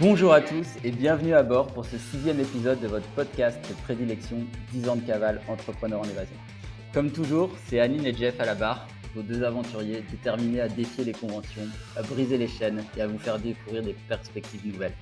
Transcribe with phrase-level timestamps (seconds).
[0.00, 3.74] Bonjour à tous et bienvenue à bord pour ce sixième épisode de votre podcast de
[3.82, 4.38] prédilection
[4.72, 6.34] 10 ans de cavale entrepreneur en évasion.
[6.94, 11.04] Comme toujours, c'est Anine et Jeff à la barre, vos deux aventuriers déterminés à défier
[11.04, 14.94] les conventions, à briser les chaînes et à vous faire découvrir des perspectives nouvelles.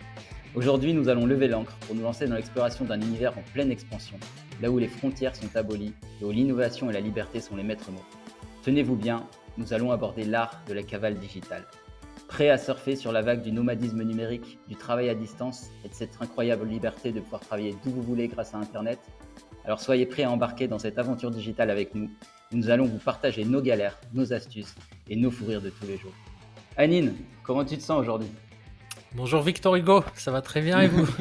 [0.57, 4.19] Aujourd'hui, nous allons lever l'ancre pour nous lancer dans l'exploration d'un univers en pleine expansion,
[4.61, 7.93] là où les frontières sont abolies et où l'innovation et la liberté sont les maîtres
[7.93, 8.05] mots.
[8.65, 9.25] Tenez-vous bien,
[9.57, 11.65] nous allons aborder l'art de la cavale digitale.
[12.31, 15.95] Prêt à surfer sur la vague du nomadisme numérique, du travail à distance et de
[15.95, 19.01] cette incroyable liberté de pouvoir travailler d'où vous voulez grâce à Internet
[19.65, 22.09] Alors soyez prêts à embarquer dans cette aventure digitale avec nous.
[22.53, 24.77] Nous allons vous partager nos galères, nos astuces
[25.09, 26.13] et nos fous rires de tous les jours.
[26.77, 28.31] Anine, comment tu te sens aujourd'hui?
[29.13, 31.09] Bonjour Victor Hugo, ça va très bien et vous?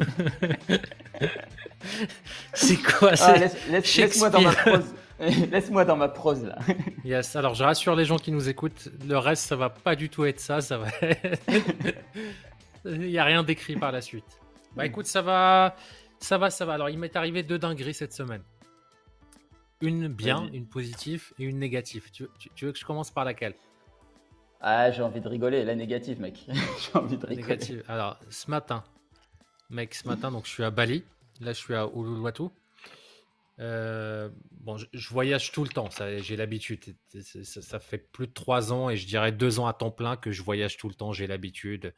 [2.54, 3.36] C'est quoi ah,
[3.72, 4.86] Laisse-moi dans ma prose.
[5.52, 6.58] Laisse-moi dans ma prose là.
[7.04, 10.10] yes, alors je rassure les gens qui nous écoutent, le reste ça va pas du
[10.10, 10.88] tout être ça, ça va.
[12.86, 14.40] Il n'y a rien d'écrit par la suite.
[14.76, 15.76] Bah écoute, ça va,
[16.20, 16.76] ça va, ça va.
[16.76, 18.42] Alors il m'est arrivé deux dingueries cette semaine.
[19.82, 22.10] Une bien, une positive et une négative.
[22.12, 22.28] Tu,
[22.62, 23.56] veux que je commence par laquelle?
[24.62, 25.66] Ah, j'ai envie de rigoler.
[25.66, 26.46] La négative, mec.
[26.48, 27.48] j'ai envie de rigoler.
[27.48, 27.84] Négative.
[27.90, 28.84] Alors ce matin,
[29.70, 31.04] mec, ce matin, donc je suis à Bali.
[31.42, 32.44] Là, je suis à Uluwatu.
[33.60, 36.96] Euh, bon, je, voyage tout le temps, j'ai l'habitude.
[37.22, 40.32] Ça, fait plus de trois ans et je dirais deux ans à temps plein que
[40.32, 41.94] je voyage tout le temps, j'ai l'habitude.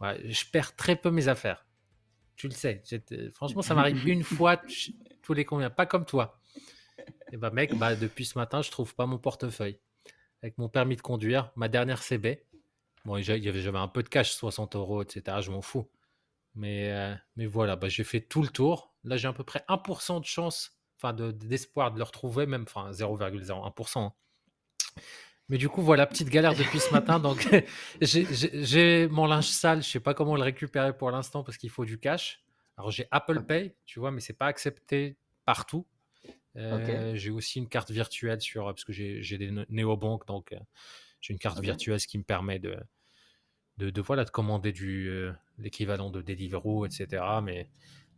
[0.00, 1.66] je perds très peu mes affaires.
[2.36, 2.82] Tu le sais.
[3.34, 4.60] Franchement, ça m'arrive une fois
[5.22, 6.40] tous les combien, pas comme toi.
[7.32, 9.78] Et bah, mec, bah, depuis ce matin, je trouve pas mon portefeuille.
[10.42, 12.44] Avec mon permis de conduire, ma dernière CB.
[13.04, 15.38] Bon, j'avais un peu de cash, 60 euros, etc.
[15.42, 15.90] Je m'en fous.
[16.54, 18.94] Mais, euh, mais voilà, bah, j'ai fait tout le tour.
[19.04, 22.90] Là, j'ai à peu près 1% de chance enfin d'espoir de, le retrouver, même enfin
[22.90, 23.98] 0,01%.
[23.98, 24.12] Hein.
[25.48, 27.18] Mais du coup, voilà, petite galère depuis ce matin.
[27.18, 27.48] Donc,
[28.00, 29.82] j'ai mon linge sale.
[29.82, 32.42] Je sais pas comment le récupérer pour l'instant parce qu'il faut du cash.
[32.76, 35.86] Alors, j'ai Apple Pay, tu vois, mais c'est pas accepté partout.
[36.56, 40.58] Euh, j'ai aussi une carte virtuelle sur parce que j'ai des néobanques, donc euh,
[41.20, 42.76] j'ai une carte virtuelle qui me permet de
[43.78, 47.22] de, voilà de commander du euh, l'équivalent de Deliveroo, etc.
[47.42, 47.70] Mais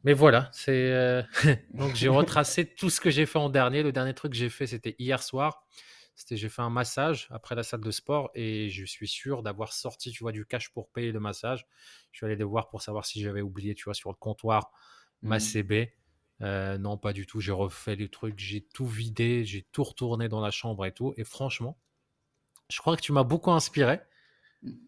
[0.05, 1.23] mais voilà, c'est euh,
[1.75, 3.83] donc j'ai retracé tout ce que j'ai fait en dernier.
[3.83, 5.65] Le dernier truc que j'ai fait, c'était hier soir.
[6.15, 9.73] C'était j'ai fait un massage après la salle de sport et je suis sûr d'avoir
[9.73, 11.67] sorti, tu vois, du cash pour payer le massage.
[12.11, 14.71] Je suis allé le voir pour savoir si j'avais oublié, tu vois, sur le comptoir
[15.23, 15.41] ma mmh.
[15.41, 15.95] CB.
[16.43, 17.41] Euh, non, pas du tout.
[17.41, 21.15] J'ai refait les trucs, j'ai tout vidé, j'ai tout retourné dans la chambre et tout.
[21.17, 21.79] Et franchement,
[22.69, 24.01] je crois que tu m'as beaucoup inspiré.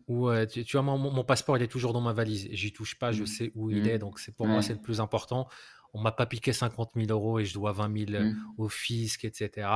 [0.07, 2.49] Ou tu, vois, mon, passeport, il est toujours dans ma valise.
[2.53, 3.27] J'y touche pas, je mmh.
[3.27, 3.89] sais où il mmh.
[3.89, 3.99] est.
[3.99, 5.49] Donc, c'est pour moi, c'est le plus important.
[5.93, 8.37] On m'a pas piqué 50 000 euros et je dois 20 000 mmh.
[8.59, 9.69] au fisc, etc.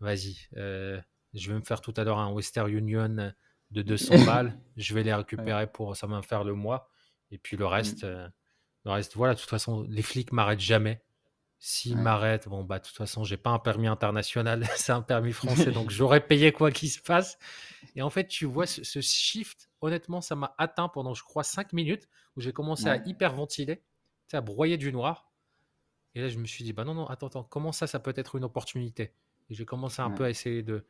[0.00, 0.36] Vas-y.
[0.56, 1.00] Euh,
[1.34, 3.32] je vais me faire tout à l'heure un Western Union
[3.70, 4.58] de 200 balles.
[4.76, 6.88] Je vais les récupérer pour ça va me faire le mois.
[7.30, 8.28] Et puis le reste, euh,
[8.84, 9.34] le reste, voilà.
[9.34, 11.02] De toute façon, les flics m'arrêtent jamais.
[11.62, 15.32] S'ils m'arrêtent, bon, bah, de toute façon, j'ai pas un permis international, c'est un permis
[15.32, 17.38] français, donc j'aurais payé quoi qu'il se passe.
[17.94, 21.74] Et en fait, tu vois, ce, shift, honnêtement, ça m'a atteint pendant, je crois, 5
[21.74, 23.82] minutes où j'ai commencé à hyperventiler,
[24.32, 25.30] à broyer du noir.
[26.14, 28.14] Et là, je me suis dit, bah non, non, attends, attends, comment ça, ça peut
[28.16, 29.12] être une opportunité?
[29.50, 30.86] Et j'ai commencé un peu à essayer de,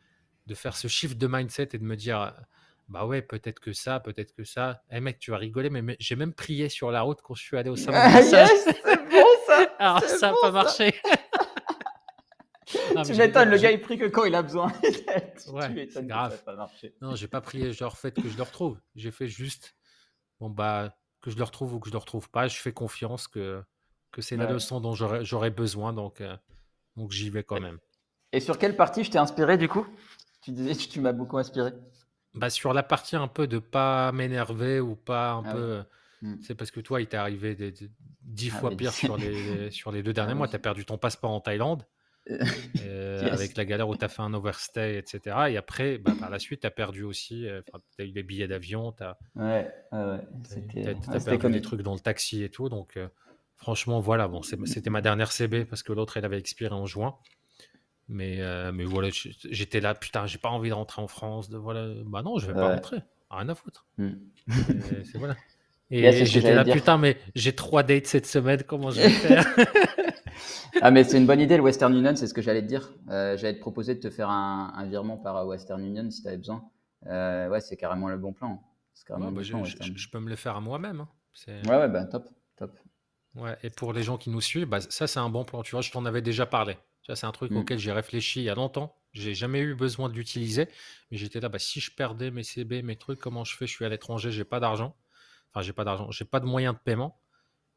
[0.47, 2.33] de faire ce shift de mindset et de me dire,
[2.89, 4.83] bah ouais, peut-être que ça, peut-être que ça.
[4.93, 7.57] Eh mec, tu vas rigoler, mais, j'ai même prié sur la route quand je suis
[7.57, 7.99] allé au salon.
[8.01, 8.21] Ah,
[9.79, 10.95] Alors ça n'a pas marché.
[13.05, 14.73] tu m'étonnes, le gars il prie que quand il a besoin.
[15.53, 16.43] ouais, c'est grave.
[16.45, 16.69] Pas
[17.01, 18.79] non, j'ai pas prié genre fait que je le retrouve.
[18.95, 19.75] J'ai fait juste
[20.39, 22.49] bon bah que je le retrouve ou que je le retrouve pas.
[22.49, 23.63] Je fais confiance que
[24.13, 26.37] que c'est la leçon dont j'aurais besoin donc euh,
[26.97, 27.79] donc j'y vais quand même.
[28.33, 29.87] Et sur quelle partie je t'ai inspiré du coup?
[30.43, 31.73] Tu disais que tu m'as beaucoup inspiré.
[32.35, 35.85] Bah sur la partie un peu de pas m'énerver ou pas un ah peu.
[36.23, 36.37] Hmm.
[36.43, 37.57] C'est parce que toi, il t'est arrivé
[38.23, 40.49] dix ah, fois pire sur les, sur les deux derniers ah mois.
[40.49, 41.87] Tu as perdu ton passeport en Thaïlande.
[42.87, 45.37] Euh, avec la galère où tu as fait un overstay, etc.
[45.51, 47.47] Et après, bah, par la suite, tu as perdu aussi.
[47.47, 47.63] Euh,
[47.97, 48.93] tu as eu les billets d'avion.
[48.93, 51.25] Tu as, ouais, ouais.
[51.25, 52.69] perdu des trucs dans le taxi et tout.
[52.69, 53.09] Donc, euh,
[53.57, 54.29] franchement, voilà.
[54.29, 57.17] Bon, c'était ma dernière CB parce que l'autre, elle avait expiré en juin.
[58.09, 58.41] Mais,
[58.73, 61.49] mais voilà, j'étais là, putain, j'ai pas envie de rentrer en France.
[61.49, 61.95] De, voilà.
[62.07, 62.99] Bah non, je vais pas rentrer.
[63.31, 63.87] Rien à foutre.
[63.99, 64.15] Hmm.
[65.05, 65.37] C'est voilà.
[65.91, 69.47] Et j'étais là, putain, mais j'ai trois dates cette semaine, comment je vais faire?
[70.83, 72.93] Ah, mais c'est une bonne idée, le Western Union, c'est ce que j'allais te dire.
[73.09, 76.39] Euh, j'allais te proposer de te faire un, virement par Western Union si tu avais
[76.39, 76.65] besoin.
[77.07, 78.63] Euh, ouais, c'est carrément le bon plan.
[79.07, 81.01] Carrément bah, je, peux me le faire à moi-même.
[81.01, 81.09] Hein.
[81.67, 82.73] Ouais, ouais, bah, top, top.
[83.35, 85.63] Ouais, et pour les gens qui nous suivent, bah, ça, c'est un bon plan.
[85.63, 86.77] Tu vois, je t'en avais déjà parlé.
[87.07, 87.57] Ça, c'est un truc mm.
[87.57, 88.95] auquel j'ai réfléchi il y a longtemps.
[89.13, 90.69] J'ai jamais eu besoin de l'utiliser.
[91.11, 93.67] Mais j'étais là, bah, si je perdais mes CB, mes trucs, comment je fais?
[93.67, 94.95] Je suis à l'étranger, j'ai pas d'argent
[95.53, 97.21] Enfin, j'ai pas d'argent, j'ai pas de moyen de paiement.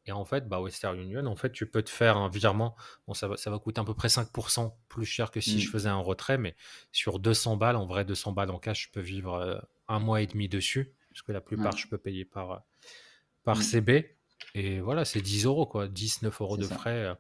[0.06, 2.76] Et en fait, bah, Western Union, en fait, tu peux te faire un virement.
[3.08, 5.70] Bon, ça va, ça va coûter à peu près 5% plus cher que si je
[5.70, 5.72] mm.
[5.72, 6.56] faisais un retrait, mais
[6.92, 10.22] sur 200 balles, en vrai, 200 balles en cash, je peux vivre euh, un mois
[10.22, 12.58] et demi dessus, parce que la plupart, je peux payer par, euh,
[13.44, 13.62] par mm.
[13.62, 14.18] CB.
[14.56, 15.88] Et voilà, c'est 10 euros, quoi.
[15.88, 17.06] 10, 9 euros de frais.
[17.06, 17.16] Euh.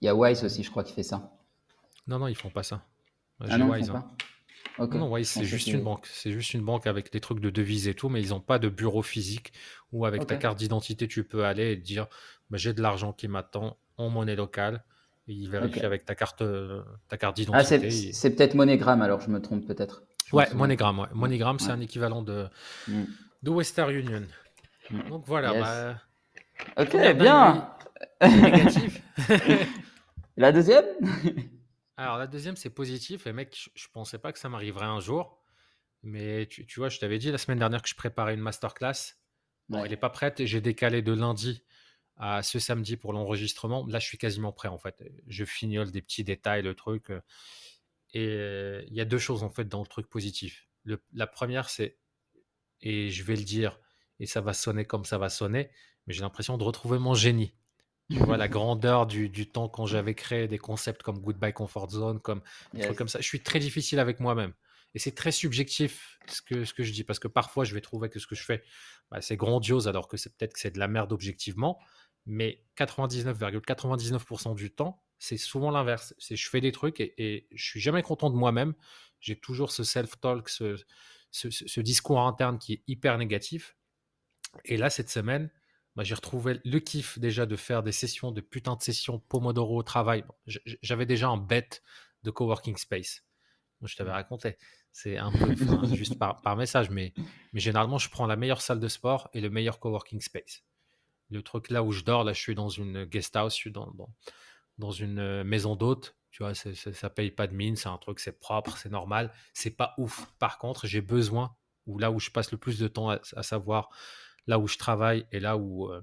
[0.00, 1.32] Il y a Wise aussi, je crois, qui fait ça.
[2.06, 2.86] Non, non, ils font pas ça.
[3.40, 4.08] Ah non, Wise, hein.
[4.78, 6.06] Non, c'est juste une banque.
[6.10, 8.58] C'est juste une banque avec des trucs de devises et tout, mais ils n'ont pas
[8.58, 9.52] de bureau physique
[9.92, 12.06] où avec ta carte d'identité, tu peux aller et dire
[12.50, 14.84] bah, j'ai de l'argent qui m'attend en monnaie locale.
[15.28, 17.88] Et ils vérifient avec ta carte, euh, ta carte ah, d'identité.
[17.88, 20.04] Ah, c'est peut-être MoneyGram, alors je me trompe peut-être.
[20.32, 21.00] Ouais, MoneyGram.
[21.00, 21.08] Ouais.
[21.12, 22.46] MoneyGram, c'est un équivalent de,
[22.86, 23.04] mm.
[23.42, 24.22] de Western Union.
[24.90, 25.08] Mm.
[25.08, 25.52] Donc voilà.
[26.76, 27.70] Bah, ok, bien.
[28.22, 29.02] Négatif.
[30.36, 30.84] La deuxième?
[31.96, 33.26] Alors, la deuxième, c'est positif.
[33.26, 35.42] Et mec, je, ne pensais pas que ça m'arriverait un jour.
[36.02, 39.14] Mais tu, vois, je t'avais dit la semaine dernière que je préparais une masterclass.
[39.68, 40.44] Bon, elle n'est pas prête.
[40.44, 41.64] J'ai décalé de lundi
[42.16, 43.86] à ce samedi pour l'enregistrement.
[43.86, 45.02] Là, je suis quasiment prêt en fait.
[45.26, 47.10] Je fignole des petits détails, le truc.
[48.12, 50.68] Et il y a deux choses en fait dans le truc positif.
[51.12, 51.98] la première, c'est,
[52.80, 53.80] et je vais le dire,
[54.20, 55.70] et ça va sonner comme ça va sonner,
[56.06, 57.54] mais j'ai l'impression de retrouver mon génie.
[58.10, 61.90] Tu vois la grandeur du, du temps quand j'avais créé des concepts comme Goodbye Comfort
[61.90, 62.40] Zone, comme
[62.72, 63.20] des trucs comme ça.
[63.20, 64.52] Je suis très difficile avec moi-même.
[64.94, 67.80] Et c'est très subjectif ce que, ce que je dis, parce que parfois je vais
[67.80, 68.62] trouver que ce que je fais,
[69.10, 71.78] bah, c'est grandiose, alors que c'est peut-être que c'est de la merde objectivement.
[72.24, 76.14] Mais 99,99% du temps, c'est souvent l'inverse.
[76.18, 78.74] C'est je fais des trucs et, et je suis jamais content de moi-même.
[79.20, 80.76] J'ai toujours ce self-talk, ce,
[81.30, 83.76] ce, ce, discours interne qui est hyper négatif.
[84.64, 85.50] Et là, cette semaine,
[85.96, 89.78] bah, j'ai retrouvé le kiff déjà de faire des sessions, de putain de sessions Pomodoro
[89.78, 90.24] au travail.
[90.82, 91.82] J'avais déjà un bête
[92.22, 93.24] de coworking space.
[93.82, 94.14] Je t'avais mmh.
[94.14, 94.56] raconté.
[94.92, 95.54] C'est un peu
[95.94, 97.14] juste par, par, message, mais,
[97.52, 100.64] mais généralement, je prends la meilleure salle de sport et le meilleur coworking space.
[101.30, 103.72] Le truc là où je dors, là, je suis dans une guest house, je suis
[103.72, 104.10] dans, dans,
[104.78, 106.16] dans une euh, maison d'hôte.
[106.30, 109.32] Tu vois, ça, ça paye pas de mine, c'est un truc, c'est propre, c'est normal.
[109.54, 110.26] C'est pas ouf.
[110.38, 111.56] Par contre, j'ai besoin,
[111.86, 113.88] ou là où je passe le plus de temps à savoir
[114.46, 116.02] là où je travaille et là où, euh,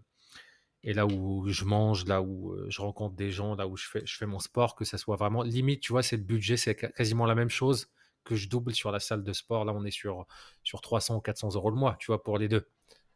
[0.83, 3.87] et là où je mange, là où euh, je rencontre des gens, là où je
[3.87, 6.57] fais, je fais mon sport, que ça soit vraiment limite, tu vois, c'est le budget,
[6.57, 7.87] c'est quasiment la même chose
[8.23, 9.65] que je double sur la salle de sport.
[9.65, 10.25] Là, on est sur,
[10.63, 12.69] sur 300 ou 400 euros le mois, tu vois, pour les deux.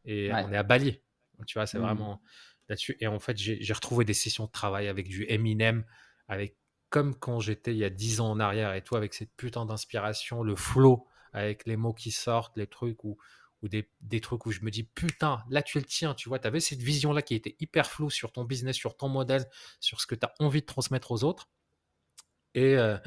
[0.06, 1.02] Et on est à Bali,
[1.46, 1.82] tu vois, c'est mmh.
[1.82, 2.22] vraiment
[2.70, 2.98] là-dessus.
[3.00, 5.86] Et en fait, j'ai retrouvé des sessions de travail avec du Eminem,
[6.28, 6.58] avec
[6.90, 9.66] comme quand j'étais il y a 10 ans en arrière et tout, avec cette putain
[9.66, 13.18] d'inspiration, le flow, avec les mots qui sortent, les trucs où,
[13.64, 16.40] ou des, des, trucs où je me dis putain, là tu le tien, tu vois,
[16.40, 19.46] tu avais cette vision-là qui était hyper floue sur ton business, sur ton modèle,
[19.80, 21.50] sur ce que tu as envie de transmettre aux autres.
[22.54, 22.98] Et, euh,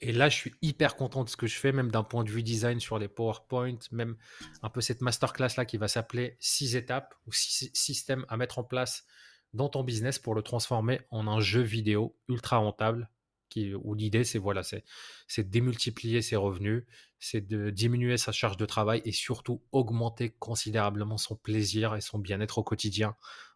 [0.00, 2.30] et là, je suis hyper content de ce que je fais, même d'un point de
[2.30, 4.16] vue design sur les PowerPoint, même
[4.62, 8.58] un peu cette masterclass là qui va s'appeler 6 étapes ou 6 systèmes à mettre
[8.58, 9.04] en place
[9.52, 13.10] dans ton business pour le transformer en un jeu vidéo ultra rentable
[13.56, 14.84] où l'idée, c'est voilà, c'est,
[15.26, 16.84] c'est démultiplier ses revenus,
[17.18, 22.18] c'est de diminuer sa charge de travail et surtout augmenter considérablement son plaisir et son
[22.18, 23.14] bien-être au quotidien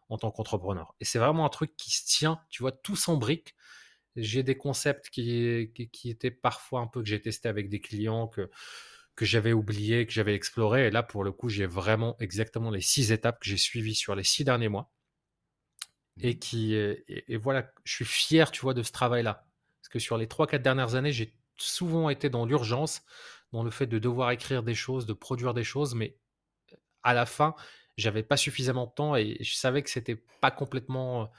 [0.09, 0.93] en tant qu'entrepreneur.
[0.99, 3.55] Et c'est vraiment un truc qui se tient, tu vois, tout s'embrique.
[4.15, 8.27] J'ai des concepts qui, qui, étaient parfois un peu que j'ai testé avec des clients
[8.27, 8.49] que,
[9.15, 10.87] que j'avais oublié, que j'avais exploré.
[10.87, 14.15] Et là, pour le coup, j'ai vraiment exactement les six étapes que j'ai suivies sur
[14.15, 14.91] les six derniers mois.
[16.21, 16.39] Et mmh.
[16.39, 19.45] qui, et voilà, je suis fier, tu vois, de ce travail-là.
[19.95, 23.01] Que sur les 3-4 dernières années, j'ai souvent été dans l'urgence,
[23.53, 26.17] dans le fait de devoir écrire des choses, de produire des choses, mais
[27.01, 27.55] à la fin,
[27.95, 31.31] j'avais pas suffisamment de temps et je savais que c'était pas complètement.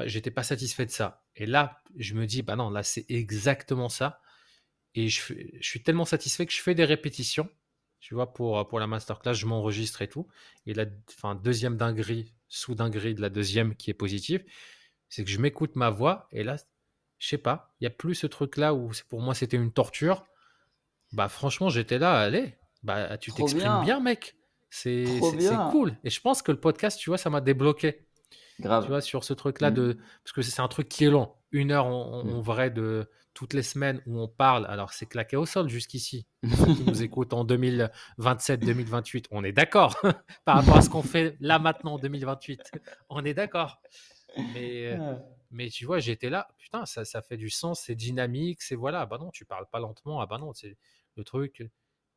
[0.00, 1.24] Euh, j'étais pas satisfait de ça.
[1.36, 4.20] Et là, je me dis, bah non, là, c'est exactement ça.
[4.96, 5.20] Et je,
[5.60, 7.48] suis tellement satisfait que je fais des répétitions.
[8.00, 10.26] Tu vois, pour, pour la masterclass, je m'enregistre et tout.
[10.66, 14.44] Et la enfin, deuxième dinguerie, sous dinguerie de la deuxième qui est positive,
[15.08, 16.26] c'est que je m'écoute ma voix.
[16.32, 16.56] Et là,
[17.20, 20.24] je sais pas, il y a plus ce truc-là où pour moi c'était une torture.
[21.12, 24.00] Bah franchement, j'étais là, allez, bah tu t'exprimes bien.
[24.00, 24.36] mec.
[24.70, 25.04] C'est
[25.70, 25.96] cool.
[26.04, 28.06] Et je pense que le podcast, tu vois, ça m'a débloqué.
[28.60, 28.84] Grave.
[28.84, 29.74] Tu vois, sur ce truc-là, mm.
[29.74, 31.32] de parce que c'est un truc qui est long.
[31.50, 32.40] Une heure en, mm.
[32.40, 34.66] vrai de toutes les semaines où on parle.
[34.66, 36.26] Alors, c'est claqué au sol jusqu'ici.
[36.44, 40.00] Ceux qui nous écoutent en 2027, 2028, on est d'accord
[40.44, 42.60] par rapport à ce qu'on fait là maintenant en 2028.
[43.08, 43.80] On est d'accord.
[44.54, 44.96] Mais,
[45.50, 49.06] mais tu vois, j'étais là, putain, ça, ça fait du sens, c'est dynamique, c'est voilà,
[49.06, 50.76] bah non, tu parles pas lentement, ah bah non, c'est
[51.16, 51.62] le truc.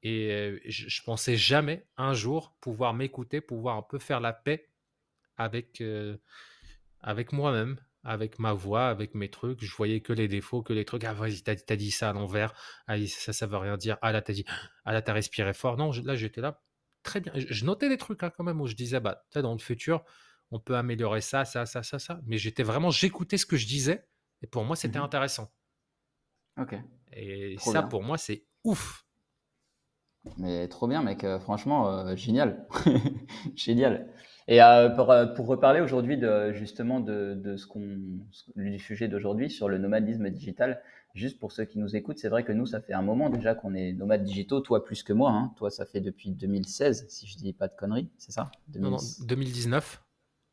[0.04, 4.70] Et je, pensais jamais un jour pouvoir m'écouter, pouvoir un peu faire la paix
[5.38, 5.82] avec,
[7.00, 9.63] avec moi-même, avec ma voix, avec mes trucs.
[9.63, 11.04] Je voyais que les défauts, que les trucs.
[11.04, 12.54] Ah, vas-y, t'as, as dit ça à l'envers.
[12.88, 13.98] Ah, ça, ça veut rien dire.
[14.02, 14.46] Ah, là, t'as dit.
[14.86, 15.78] Ah, là, t'as respiré fort.
[15.78, 16.62] Non, là, j'étais là.
[17.04, 17.32] très bien.
[17.36, 20.04] Je, notais des trucs hein, quand même où je disais, bah, dans le futur,
[20.53, 22.22] on peut améliorer ça, ça, ça, ça, ça.
[22.25, 24.07] Mais j'étais vraiment, j'écoutais ce que je disais
[24.43, 25.51] et pour moi, c'était mmh intéressant.
[26.60, 26.75] Ok.
[27.13, 29.05] Et ça, pour moi, c'est ouf.
[30.38, 31.24] Mais trop bien, mec.
[31.24, 32.67] Euh, franchement, euh, génial.
[33.55, 34.07] génial.
[34.48, 37.98] Et euh, pour, reparler aujourd'hui de, justement de, ce qu'on,
[38.55, 40.81] du sujet d'aujourd'hui sur le nomadisme digital,
[41.13, 43.55] juste pour ceux qui nous écoutent, c'est vrai que nous, ça fait un moment déjà
[43.55, 45.31] qu'on est nomades digitaux, toi plus que moi.
[45.31, 45.53] Hein.
[45.55, 48.51] Toi, ça fait depuis 2016, si je dis pas de conneries, c'est ça?
[48.75, 50.03] Non, non, 2019.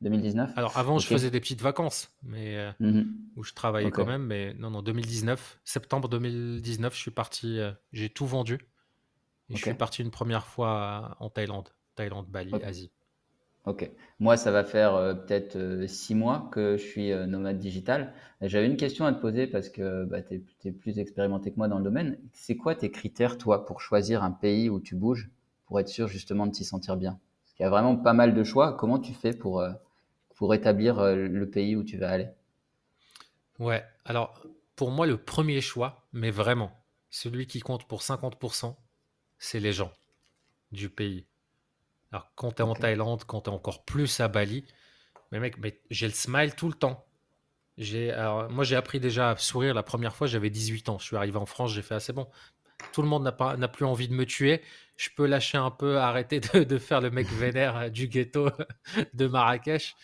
[0.02, 3.02] 2019 Alors avant, je faisais des petites vacances, mais euh, mmh
[3.36, 4.24] où je travaillais quand même.
[4.24, 8.58] Mais non, non, 2019, septembre 2019, je suis parti, euh, j'ai tout vendu.
[9.48, 12.90] Et je suis parti une première fois en Thaïlande, Thaïlande, Bali, Asie.
[13.66, 13.90] Ok.
[14.20, 18.14] Moi, ça va faire euh, peut-être six mois que je suis nomade digital.
[18.40, 21.68] J'avais une question à te poser parce que bah, tu es, plus expérimenté que moi
[21.68, 22.18] dans le domaine.
[22.32, 25.30] C'est quoi tes critères, toi, pour choisir un pays où tu bouges,
[25.66, 27.18] pour être sûr justement de t'y sentir bien?
[27.44, 28.72] Parce qu'il y a vraiment pas mal de choix.
[28.72, 29.62] Comment tu fais pour,
[30.40, 32.28] pour établir euh, le pays où tu vas aller?
[33.58, 34.42] Ouais, alors
[34.74, 36.72] pour moi, le premier choix, mais vraiment,
[37.10, 38.74] celui qui compte pour 50%,
[39.38, 39.92] c'est les gens
[40.72, 41.26] du pays.
[42.10, 44.64] Alors, quand tu es en Thaïlande, quand tu es encore plus à Bali,
[45.30, 47.04] mais mec, mais j'ai le smile tout le temps.
[47.76, 48.10] J'ai,
[48.48, 50.98] moi, j'ai appris déjà à sourire la première fois, j'avais 18 ans.
[50.98, 52.26] Je suis arrivé en France, j'ai fait assez bon.
[52.94, 54.62] Tout le monde n'a, pas, n'a plus envie de me tuer.
[54.96, 58.48] Je peux lâcher un peu, arrêter de, de faire le mec vénère du ghetto
[59.12, 59.94] de Marrakech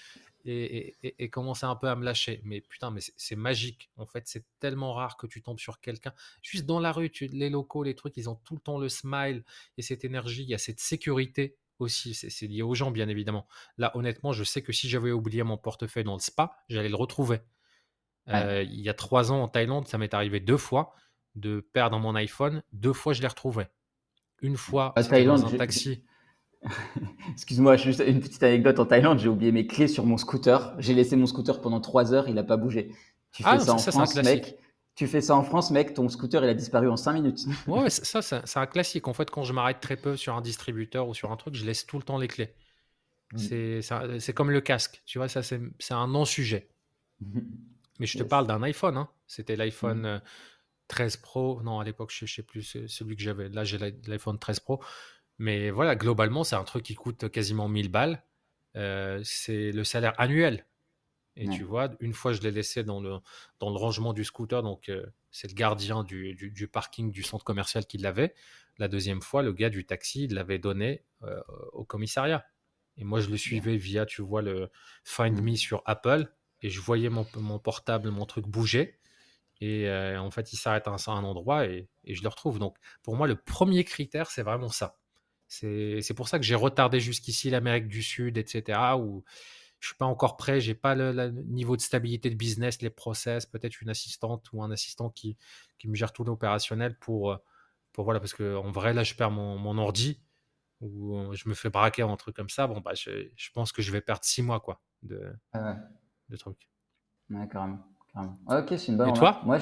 [0.46, 2.40] et, commencer un peu à me lâcher.
[2.44, 3.90] Mais putain, mais c'est magique.
[3.96, 6.12] En fait, c'est tellement rare que tu tombes sur quelqu'un.
[6.42, 8.88] Juste dans la rue, tu, les locaux, les trucs, ils ont tout le temps le
[8.88, 9.44] smile
[9.76, 10.42] et cette énergie.
[10.42, 12.14] Il y a cette sécurité aussi.
[12.14, 13.46] C'est lié aux gens, bien évidemment.
[13.78, 16.96] Là, honnêtement, je sais que si j'avais oublié mon portefeuille dans le spa, j'allais le
[16.96, 17.40] retrouver.
[18.28, 20.94] Euh, il y a trois ans en Thaïlande, ça m'est arrivé deux fois
[21.36, 22.62] de perdre mon iPhone.
[22.72, 23.66] Deux fois, je l'ai retrouvé.
[24.42, 26.04] Une fois, dans un taxi.
[27.32, 30.75] Excuse-moi, juste une petite anecdote en Thaïlande, j'ai oublié mes clés sur mon scooter.
[30.78, 32.92] J'ai laissé mon scooter pendant trois heures, il n'a pas bougé.
[33.32, 34.56] Tu fais ah, ça, en France, mec.
[34.94, 37.40] Tu fais ça en France, mec, ton scooter il a disparu en cinq minutes.
[37.66, 39.08] ouais, ça, c'est un classique.
[39.08, 41.64] En fait, quand je m'arrête très peu sur un distributeur ou sur un truc, je
[41.66, 42.54] laisse tout le temps les clés.
[43.32, 43.80] Mm.
[44.20, 46.68] C'est comme le casque, tu vois, ça c'est un non-sujet.
[47.99, 49.08] Mais je te parle d'un iPhone, hein.
[49.26, 50.20] c'était l'iPhone
[50.88, 51.18] 13 mm.
[51.18, 51.62] euh, Pro.
[51.62, 53.49] Non, à l'époque, je ne sais plus celui que j'avais.
[53.49, 54.82] Là, j'ai l'iPhone 13 Pro.
[55.38, 58.22] Mais voilà, globalement, c'est un truc qui coûte quasiment 1000 balles.
[58.76, 60.66] Euh, c'est le salaire annuel.
[61.38, 63.18] Et tu vois, une fois, je l'ai laissé dans le,
[63.60, 64.62] dans le rangement du scooter.
[64.62, 68.34] Donc, euh, c'est le gardien du, du, parking du centre commercial qui l'avait.
[68.78, 72.46] La deuxième fois, le gars du taxi, il l'avait donné euh, au commissariat.
[72.96, 74.70] Et moi, je le suivais via, tu vois, le
[75.04, 76.26] Find Me sur Apple.
[76.62, 78.98] Et je voyais mon, mon portable, mon truc bouger.
[79.60, 82.58] Et en fait, il s'arrête à un, endroit et, et, je le retrouve.
[82.58, 84.98] Donc, pour moi, le premier critère, c'est vraiment ça.
[85.48, 88.78] C'est pour ça que j'ai retardé jusqu'ici l'Amérique du Sud, etc.
[88.98, 89.24] Où
[89.78, 93.46] je suis pas encore prêt, j'ai pas le, niveau de stabilité de business, les process,
[93.46, 95.36] peut-être une assistante ou un assistant qui,
[95.78, 97.38] qui me gère tout l'opérationnel pour,
[97.92, 100.20] pour voilà, parce que en vrai là je perds mon, mon ordi
[100.80, 102.66] ou je me fais braquer un truc comme ça.
[102.66, 105.76] Bon bah je, je pense que je vais perdre six mois quoi de, ah
[106.28, 106.68] de trucs.
[107.30, 107.78] Ouais, carrément.
[108.48, 109.10] ok, c'est une bonne.
[109.10, 109.40] Et toi?
[109.44, 109.58] Moi,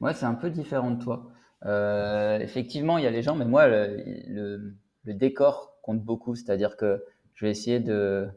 [0.00, 1.30] moi c'est un peu différent de toi.
[1.64, 3.96] Euh, effectivement, il y a les gens, mais moi, le
[4.28, 4.76] le
[5.12, 6.34] décor compte beaucoup.
[6.34, 8.28] C'est-à-dire que je vais essayer de,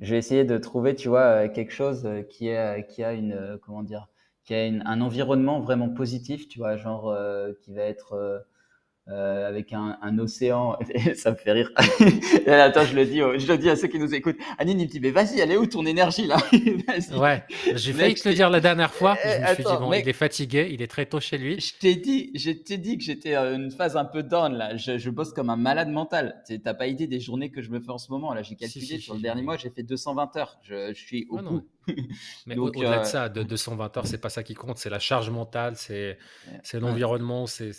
[0.00, 3.12] je vais essayer de trouver, tu vois, euh, quelque chose euh, qui, est, qui a
[3.12, 4.08] une, euh, comment dire,
[4.44, 7.16] qui a un environnement vraiment positif, tu vois, genre
[7.60, 8.44] qui va être
[9.10, 10.78] euh, avec un, un, océan.
[11.14, 11.70] ça me fait rire.
[12.46, 14.36] Attends, je le dis, je le dis à ceux qui nous écoutent.
[14.58, 16.36] Anine, il me dit, mais vas-y, elle est où ton énergie là?
[17.16, 17.42] Ouais,
[17.74, 19.16] j'ai failli te le dire la dernière fois.
[19.22, 21.60] Je me suis dit, bon, il est fatigué, il est très tôt chez lui.
[21.60, 24.76] Je t'ai dit, je t'ai dit que j'étais une phase un peu down là.
[24.76, 26.42] Je, je bosse comme un malade mental.
[26.62, 28.42] T'as pas idée des journées que je me fais en ce moment là.
[28.42, 30.58] J'ai calculé sur le dernier mois, j'ai fait 220 heures.
[30.62, 31.62] Je, je suis au bout.
[32.46, 34.78] Mais au-delà de euh, ça, de 220 heures, c'est pas ça qui compte.
[34.78, 36.18] C'est la charge mentale, c'est
[36.74, 37.72] l'environnement, c'est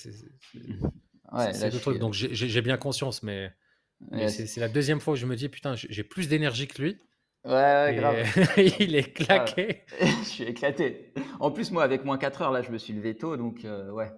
[1.31, 1.99] Ouais, c'est le truc.
[1.99, 3.51] Donc j'ai bien conscience, mais,
[4.27, 6.97] c'est la deuxième fois où je me dis putain, j'ai plus d'énergie que lui.
[7.43, 8.17] Ouais, ouais grave.
[8.79, 9.81] il est claqué.
[9.99, 11.11] je suis éclaté.
[11.39, 13.89] En plus, moi, avec moins 4 heures, là, je me suis levé tôt, donc euh,
[13.89, 14.11] ouais.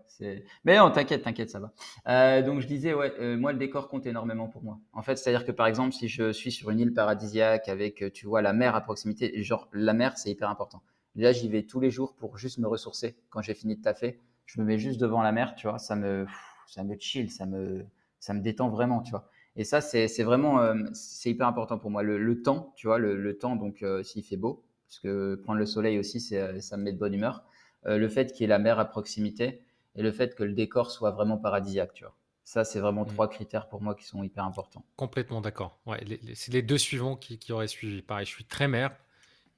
[0.66, 1.72] Mais non, t'inquiète, t'inquiète, ça va.
[2.10, 4.80] Euh, donc je disais, ouais, euh, moi, le décor compte énormément pour moi.
[4.92, 8.26] En fait, c'est-à-dire que par exemple, si je suis sur une île paradisiaque avec, tu
[8.26, 10.84] vois, la mer à proximité, genre la mer, c'est hyper important.
[11.16, 13.16] Là, j'y vais tous les jours pour juste me ressourcer.
[13.30, 15.96] Quand j'ai fini de taffer, je me mets juste devant la mer, tu vois, ça
[15.96, 16.26] me
[16.74, 17.86] ça me chill, ça me,
[18.20, 19.30] ça me détend vraiment, tu vois.
[19.56, 22.02] Et ça, c'est vraiment, euh, c'est hyper important pour moi.
[22.02, 25.66] Le, temps, tu vois, le, temps, donc euh, s'il fait beau, parce que prendre le
[25.66, 27.44] soleil aussi, euh, ça me met de bonne humeur.
[27.86, 29.62] le fait qu'il y ait la mer à proximité
[29.96, 32.16] et le fait que le décor soit vraiment paradisiaque, tu vois.
[32.44, 33.14] Ça, c'est vraiment mmh.
[33.14, 34.84] trois critères pour moi qui sont hyper importants.
[34.98, 35.80] Complètement d'accord.
[35.86, 36.04] Ouais,
[36.34, 38.02] c'est les deux suivants qui, auraient suivi.
[38.02, 38.92] Pareil, je suis très mer,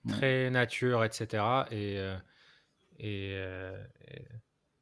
[0.07, 1.43] très nature, etc.
[1.71, 2.17] Et, euh,
[2.99, 3.33] et,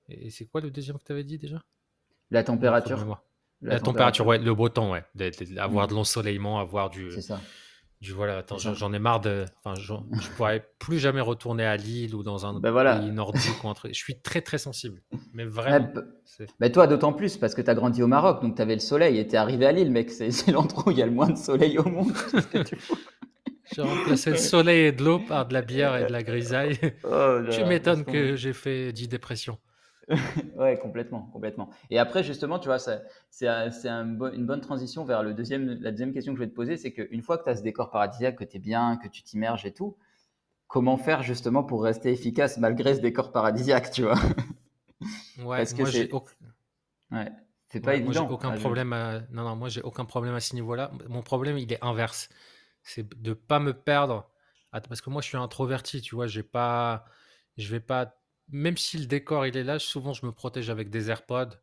[0.10, 1.64] et, c'est quoi le deuxième que tu avais dit déjà?
[2.34, 3.24] La température.
[3.62, 5.06] La, température, ouais, le beau temps, ouais.
[5.58, 5.90] Avoir mmh.
[5.90, 7.10] de l'ensoleillement, avoir du.
[7.12, 7.40] C'est ça
[8.12, 9.46] voilà, attends, j'en ai marre de.
[9.64, 9.80] Enfin,
[10.22, 12.98] je pourrais plus jamais retourner à Lille ou dans un ben voilà.
[12.98, 13.42] pays nordique.
[13.86, 15.02] Je suis très, très sensible.
[15.34, 15.90] Mais vraiment.
[16.60, 18.82] mais toi, d'autant plus, parce que tu as grandi au Maroc, donc tu avais le
[18.82, 20.10] soleil et tu es arrivé à Lille, mec.
[20.10, 22.12] C'est l'endroit où il y a le moins de soleil au monde.
[23.74, 26.78] J'ai remplacé le soleil et de l'eau par de la bière et de la grisaille.
[27.06, 29.58] Oh tu m'étonnes que j'ai fait 10 dépressions.
[30.58, 31.70] ouais, complètement, complètement.
[31.90, 33.70] Et après, justement, tu vois, c'est un,
[34.34, 36.92] une bonne transition vers le deuxième, la deuxième question que je vais te poser, c'est
[36.92, 39.66] qu'une fois que tu as ce décor paradisiaque, que tu es bien, que tu t'immerges
[39.66, 39.96] et tout,
[40.68, 44.20] comment faire justement pour rester efficace malgré ce décor paradisiaque, tu vois?
[45.38, 46.12] Ouais, Parce que c'est
[47.12, 47.32] ouais,
[47.70, 48.26] c'est pas évident.
[48.26, 48.96] Moi, aucun problème
[49.32, 50.92] Non, non, moi, j'ai aucun problème à ce niveau-là.
[51.10, 52.30] Mon problème, il est inverse.
[52.84, 54.30] C'est de pas me perdre.
[54.72, 57.06] Parce que moi, je suis introverti, tu vois, j'ai pas...
[57.58, 58.16] je vais pas
[58.54, 61.58] même si le décor il est là, souvent je me protège avec des AirPods,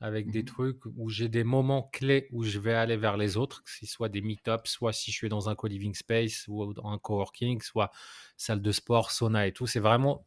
[0.00, 3.36] avec des mmh trucs où j'ai des moments clés où je vais aller vers les
[3.38, 6.74] autres, que ce soit des meet-ups, soit si je suis dans un co-living space ou
[6.84, 7.90] un coworking, soit
[8.36, 9.66] salle de sport, sauna et tout.
[9.66, 10.26] C'est vraiment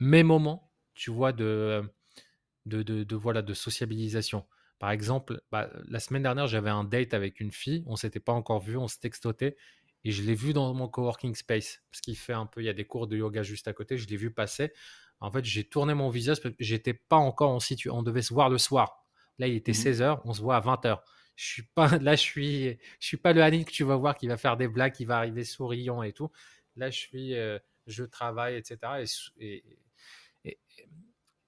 [0.00, 4.46] mes moments, tu vois, de, de, de, voilà, de sociabilisation.
[4.78, 8.32] Par exemple, bah, la semaine dernière, j'avais un date avec une fille, on s'était pas
[8.32, 9.56] encore vu, on s'est textoté,
[10.04, 12.68] et je l'ai vu dans mon coworking space, parce qu'il fait un peu, il y
[12.68, 14.72] a des cours de yoga juste à côté, je l'ai vu passer.
[15.20, 17.98] En fait, j'ai tourné mon visage parce que j'étais pas encore en situation.
[17.98, 19.06] On devait se voir le soir.
[19.38, 20.98] Là, il était 16h, mmh on se voit à 20h.
[21.36, 24.16] Je suis pas là, je suis, je suis pas le Annie que tu vas voir
[24.16, 26.30] qui va faire des blagues, qui va arriver souriant et tout.
[26.76, 28.78] Là, je suis, euh, je travaille, etc.
[29.38, 29.64] Et,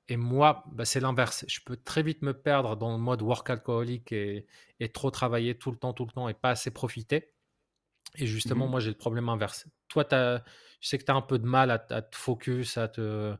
[0.09, 1.45] et, moi, bah, c'est l'inverse.
[1.49, 4.47] Je peux très vite me perdre dans le mode work alcoolique et,
[4.95, 7.33] trop travailler tout le temps, tout le temps et pas assez profiter.
[8.17, 9.67] Et justement, mmh moi, j'ai le problème inverse.
[9.89, 10.43] Toi, as,
[10.81, 13.37] je sais que tu as un peu de mal à, à te focus, à te,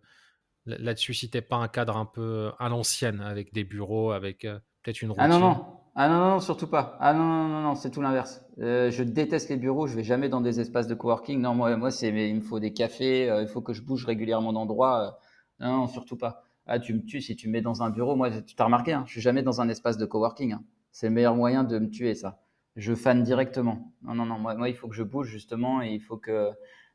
[0.79, 4.59] là-dessus si t'es pas un cadre un peu à l'ancienne avec des bureaux, avec euh,
[4.83, 5.25] peut-être une routine.
[5.25, 6.97] Ah non non, ah non non, surtout pas.
[7.01, 8.45] Ah non non non, non c'est tout l'inverse.
[8.61, 9.87] Euh, je déteste les bureaux.
[9.87, 11.41] Je vais jamais dans des espaces de coworking.
[11.41, 13.29] Non moi moi c'est il me faut des cafés.
[13.29, 15.19] Euh, il faut que je bouge régulièrement d'endroit.
[15.61, 16.45] non, non surtout pas.
[16.67, 18.15] Ah tu me tues si tu me mets dans un bureau.
[18.15, 20.53] Moi tu t'as remarqué, hein, je suis jamais dans un espace de coworking.
[20.53, 20.63] Hein.
[20.93, 22.41] C'est le meilleur moyen de me tuer ça.
[22.77, 23.93] Je fan directement.
[24.03, 26.51] Non non non moi, moi il faut que je bouge justement et il faut que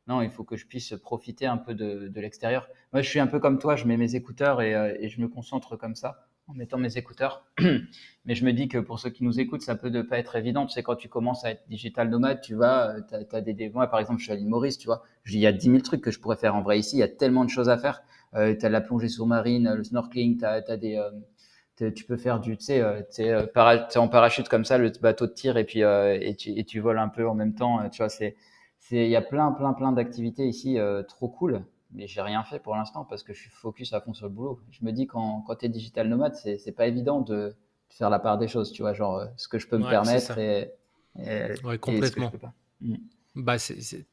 [0.08, 2.68] non, il faut que je puisse profiter un peu de, l'extérieur.
[2.92, 5.28] Moi, je suis un peu comme toi, je mets mes écouteurs euh, et, je me
[5.28, 7.46] concentre comme ça en mettant mes écouteurs.
[8.26, 10.36] Mais je me dis que pour ceux qui nous écoutent, ça peut ne pas être
[10.36, 10.66] évident.
[10.66, 13.88] Tu sais, quand tu commences à être digital nomade, tu vas, tu as, des, Moi,
[13.88, 15.04] par exemple, je suis à l'île Maurice, tu vois.
[15.26, 16.98] Il y a 10 000 trucs que je pourrais faire en vrai ici.
[16.98, 18.04] Il y a tellement de choses à faire.
[18.34, 20.98] Euh, tu as la plongée sous-marine, le snorkeling, tu as, des.
[20.98, 25.58] Euh, tu peux faire du, tu sais, en parachute comme ça, le bateau de tir
[25.58, 27.90] et puis et tu, et tu voles un peu en même temps.
[27.90, 28.36] Tu vois, c'est
[28.92, 32.60] il y a plein, plein, plein d'activités ici euh, trop cool, mais j'ai rien fait
[32.60, 34.60] pour l'instant parce que je suis focus à fond sur le boulot.
[34.72, 37.56] Je me dis quand, quand tu es digital nomade, c'est, c'est pas évident de
[37.90, 40.38] faire la part des choses, tu vois, genre euh, ce que je peux me permettre
[40.38, 40.72] et,
[41.64, 42.32] ouais, complètement.
[42.82, 42.96] Mm.
[43.36, 44.06] Bah, c'est,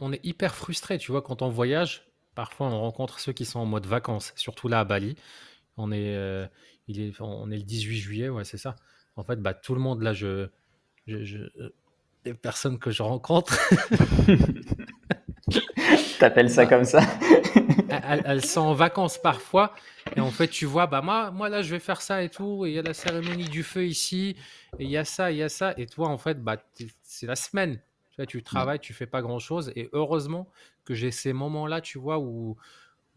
[0.00, 2.08] on est hyper frustré, tu vois, quand on voyage.
[2.34, 5.16] Parfois, on rencontre ceux qui sont en mode vacances, surtout là à Bali.
[5.76, 6.46] On est, euh,
[6.88, 8.74] il est, on est le 18 juillet, ouais, c'est ça.
[9.16, 10.48] En fait, bah, tout le monde là, je,
[11.06, 11.46] je
[12.24, 13.58] des personnes que je rencontre.
[16.18, 17.02] T'appelles ça comme ça
[18.24, 19.74] elles, sont en vacances parfois.
[20.16, 22.66] Et en fait, tu vois, bah moi, moi là, je vais faire ça et tout.
[22.66, 24.36] Et il y a la cérémonie du feu ici.
[24.78, 25.74] Et il y a ça, il y a ça.
[25.76, 26.56] Et toi, en fait, bah,
[27.02, 27.80] c'est la semaine.
[28.10, 29.72] Tu, vois, tu travailles, tu fais pas grand chose.
[29.76, 30.48] Et heureusement
[30.84, 32.56] que j'ai ces moments-là, tu vois, où,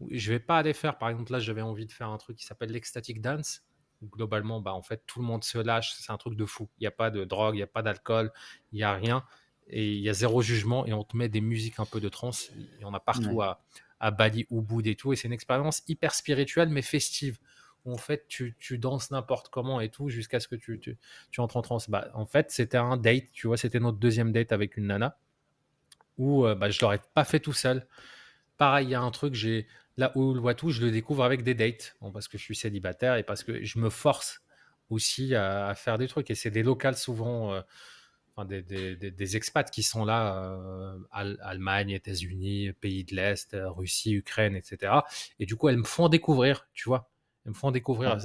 [0.00, 0.98] où je vais pas aller faire.
[0.98, 3.62] Par exemple, là, j'avais envie de faire un truc qui s'appelle l'ecstatic dance
[4.04, 5.94] globalement, bah, en fait, tout le monde se lâche.
[5.94, 6.68] C'est un truc de fou.
[6.78, 8.32] Il n'y a pas de drogue, il n'y a pas d'alcool,
[8.72, 9.24] il n'y a rien.
[9.68, 12.08] Et il y a zéro jugement et on te met des musiques un peu de
[12.08, 12.50] trance.
[12.56, 13.64] Il y en a partout à,
[13.98, 15.12] à, Bali, Ubud et tout.
[15.12, 17.38] Et c'est une expérience hyper spirituelle mais festive.
[17.84, 20.98] Où en fait, tu, tu danses n'importe comment et tout jusqu'à ce que tu, tu,
[21.30, 21.88] tu, entres en transe.
[21.88, 25.18] Bah, en fait, c'était un date, tu vois, c'était notre deuxième date avec une nana
[26.18, 27.86] où euh, bah, je l'aurais pas fait tout seul.
[28.56, 31.42] Pareil, il y a un truc, j'ai Là où le Watu, je le découvre avec
[31.42, 34.42] des dates, parce que je suis célibataire et parce que je me force
[34.90, 36.30] aussi à, faire des trucs.
[36.30, 43.04] Et c'est des locales souvent, euh, des, expats qui sont là, euh, Allemagne, États-Unis, pays
[43.04, 44.92] de l'Est, Russie, Ukraine, etc.
[45.38, 47.10] Et du coup, elles me font découvrir, tu vois
[47.48, 48.18] me font découvrir.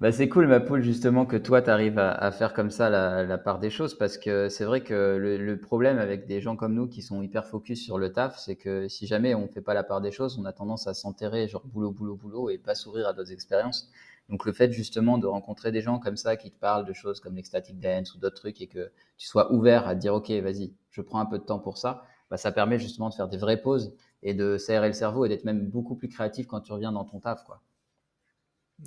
[0.00, 3.38] Bah, c'est cool, ma poule, justement, que toi, tu arrives à, faire comme ça la,
[3.38, 6.88] part des choses, parce que c'est vrai que le, problème avec des gens comme nous
[6.88, 9.84] qui sont hyper focus sur le taf, c'est que si jamais on fait pas la
[9.84, 13.08] part des choses, on a tendance à s'enterrer, genre boulot, boulot, boulot, et pas s'ouvrir
[13.08, 13.90] à d'autres expériences.
[14.28, 17.20] Donc le fait justement de rencontrer des gens comme ça qui te parlent de choses
[17.20, 20.30] comme l'ecstatic dance ou d'autres trucs et que tu sois ouvert à te dire ok
[20.30, 23.28] vas-y, je prends un peu de temps pour ça, bah, ça permet justement de faire
[23.28, 26.60] des vraies pauses et de s'aérer le cerveau et d'être même beaucoup plus créatif quand
[26.60, 27.60] tu reviens dans ton taf quoi.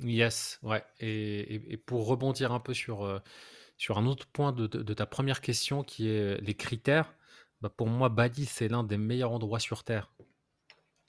[0.02, 0.84] Yes, ouais.
[1.00, 3.18] Et, pour rebondir un peu sur, euh,
[3.76, 7.14] sur un autre point de, ta première question qui est euh, les critères,
[7.60, 10.12] bah, pour moi, Bali, c'est l'un des meilleurs endroits sur Terre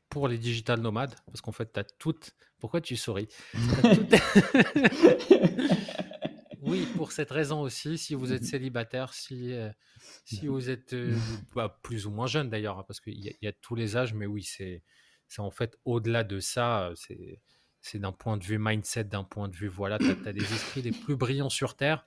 [0.09, 2.35] pour les digital nomades, parce qu'en fait, tu as toutes.
[2.59, 3.27] Pourquoi tu souris?
[6.61, 9.69] Oui, pour cette raison aussi, si vous êtes célibataire, si, euh,
[10.25, 10.93] si vous êtes
[11.55, 14.13] bah, plus ou moins jeune d'ailleurs, hein, parce qu'il y, y, a tous les âges,
[14.13, 14.83] mais oui, c'est
[15.37, 17.39] en fait au-delà de ça, c'est
[17.81, 20.81] c'est d'un point de vue mindset, d'un point de vue, voilà, tu as, des esprits
[20.81, 22.03] les plus brillants sur Terre.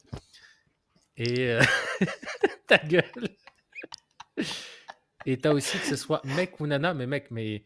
[1.16, 1.62] Et euh,
[2.66, 3.04] ta gueule.
[5.24, 7.64] Et tu as aussi que ce soit mec ou nana, mais mec, mais,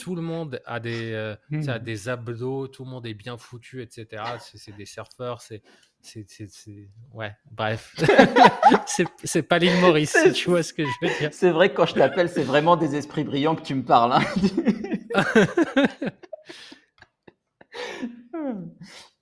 [0.00, 1.78] tout le monde a des, euh, a hmm.
[1.78, 4.22] des abdos, tout le monde est bien foutu, etc.
[4.38, 5.62] C'est des surfeurs, c'est.
[7.12, 7.94] Ouais, bref.
[9.24, 11.30] c'est pas l'île Maurice, tu vois ce que je veux dire.
[11.32, 14.12] C'est vrai que quand je t'appelle, c'est vraiment des esprits brillants que tu me parles.
[14.12, 14.22] Hein.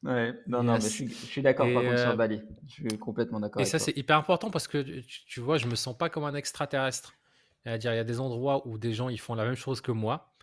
[0.04, 2.42] Ouais, non, non, mais je suis, d'accord par contre sur euh, Bali.
[2.66, 3.62] Je suis complètement d'accord.
[3.62, 6.34] Et ça, c'est hyper important parce que tu, vois, je me sens pas comme un
[6.34, 7.14] extraterrestre.
[7.62, 9.92] C'est-à-dire, il y a des endroits où des gens ils font la même chose que
[9.92, 10.34] moi.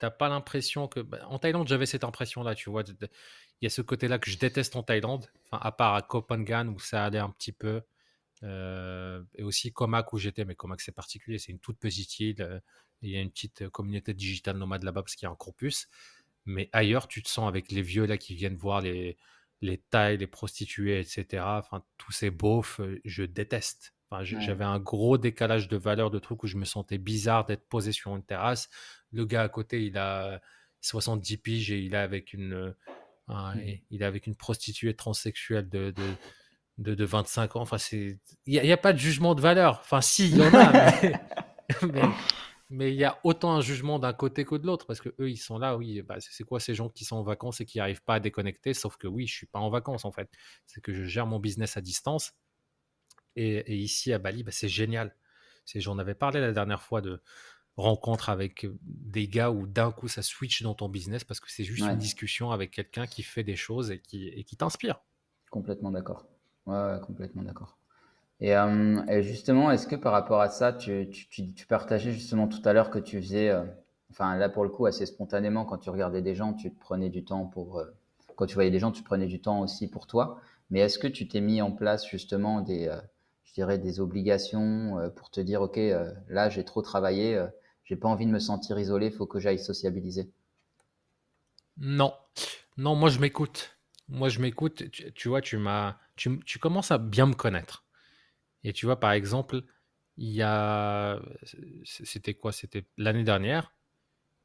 [0.00, 0.98] T'as pas l'impression que.
[0.98, 2.82] Bah, en Thaïlande, j'avais cette impression-là, tu vois.
[2.88, 3.08] Il
[3.62, 5.26] y a ce côté-là que je déteste en Thaïlande.
[5.44, 7.82] Enfin, à part à Phangan où ça allait un petit peu.
[8.42, 12.42] Euh, et aussi Komak où j'étais, mais Komak c'est particulier, c'est une toute petite île.
[12.42, 12.58] Euh,
[13.00, 15.88] il y a une petite communauté digitale nomade là-bas parce qu'il y a un campus.
[16.46, 19.16] Mais ailleurs, tu te sens avec les vieux là qui viennent voir les,
[19.60, 21.42] les tailles, les prostituées, etc.
[21.46, 23.94] Enfin, tous ces beaufs, euh, je déteste.
[24.10, 27.66] Enfin, J'avais un gros décalage de valeur de trucs où je me sentais bizarre d'être
[27.68, 28.68] posé sur une terrasse.
[29.12, 30.40] Le gars à côté, il a
[30.82, 32.74] 70 piges et il est avec une,
[33.28, 33.54] mmh.
[33.90, 35.92] il est avec une prostituée transsexuelle de,
[36.78, 37.62] de, de, 25 ans.
[37.62, 39.80] Enfin, il n'y a, a, pas de jugement de valeur.
[39.80, 40.92] Enfin, si, il y en a.
[41.00, 41.12] mais,
[41.92, 42.02] mais
[42.70, 45.36] il y a autant un jugement d'un côté que de l'autre parce que eux ils
[45.36, 48.02] sont là oui bah, c'est quoi ces gens qui sont en vacances et qui n'arrivent
[48.02, 48.74] pas à déconnecter?
[48.74, 50.30] Sauf que oui je suis pas en vacances en fait.
[50.66, 52.32] C'est que je gère mon business à distance
[53.36, 55.14] et, ici à Bali bah, c'est génial.
[55.64, 57.22] C'est j'en avais parlé la dernière fois de
[57.76, 61.64] rencontres avec des gars où d'un coup ça switch dans ton business parce que c'est
[61.64, 65.02] juste une discussion avec quelqu'un qui fait des choses et qui, et qui t'inspire.
[65.50, 66.26] Complètement d'accord.
[66.66, 67.76] Ouais complètement d'accord
[68.42, 72.72] euh, et, justement, est-ce que par rapport à ça, tu, tu, partageais justement tout à
[72.72, 73.64] l'heure que tu faisais, euh,
[74.10, 77.10] enfin là pour le coup assez spontanément, quand tu regardais des gens, tu te prenais
[77.10, 77.86] du temps pour, euh,
[78.36, 80.40] quand tu voyais des gens, tu prenais du temps aussi pour toi.
[80.70, 82.90] Mais est-ce que tu t'es mis en place justement des,
[83.44, 85.78] je dirais des obligations pour te dire, ok,
[86.28, 87.44] là j'ai trop travaillé,
[87.84, 90.30] j'ai pas envie de me sentir isolé, faut que j'aille sociabiliser?
[91.76, 92.14] Non,
[92.76, 93.78] non, moi je m'écoute.
[94.08, 94.90] Moi je m'écoute.
[94.90, 97.83] Tu, vois, tu m'as, tu, tu commences à bien me connaître.
[98.64, 99.62] Et tu vois, par exemple,
[100.16, 101.20] il y a.
[101.84, 102.52] C'était quoi?
[102.52, 103.72] C'était l'année dernière.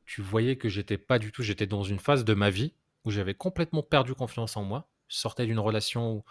[0.06, 1.42] Tu voyais que j'étais pas du tout.
[1.44, 2.74] J'étais dans une phase de ma vie
[3.06, 4.90] où j'avais complètement perdu confiance en moi.
[5.08, 6.24] Je sortais d'une relation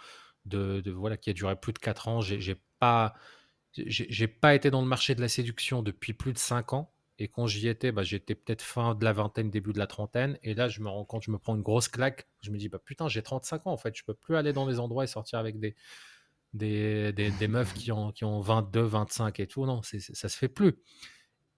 [0.44, 2.20] de, voilà qui a duré plus de 4 ans.
[2.20, 3.14] J'ai pas.
[3.74, 6.92] J'ai pas été dans le marché de la séduction depuis plus de 5 ans.
[7.20, 10.38] Et quand j'y étais, bah, j'étais peut-être fin de la vingtaine, début de la trentaine.
[10.42, 12.28] Et là, je me rends compte, je me prends une grosse claque.
[12.42, 13.96] Je me dis, bah putain, j'ai 35 ans en fait.
[13.96, 15.74] Je peux plus aller dans les endroits et sortir avec des,
[16.54, 19.66] des, meufs qui ont, qui ont 22, 25 et tout.
[19.66, 20.74] Non, ça se fait plus.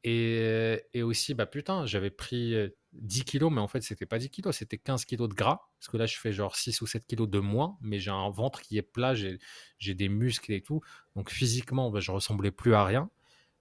[0.02, 2.54] Et, et aussi, bah putain, j'avais pris
[2.94, 5.68] 10 euh, kilos, mais en fait, c'était pas 10 kilos, c'était 15 kilos de gras.
[5.78, 8.30] Parce que là, je fais genre 6 ou 7 kilos de moins, mais j'ai un
[8.30, 10.80] ventre qui est plat, j'ai des muscles et tout.
[11.16, 13.10] Donc physiquement, bah, je ressemblais plus à rien.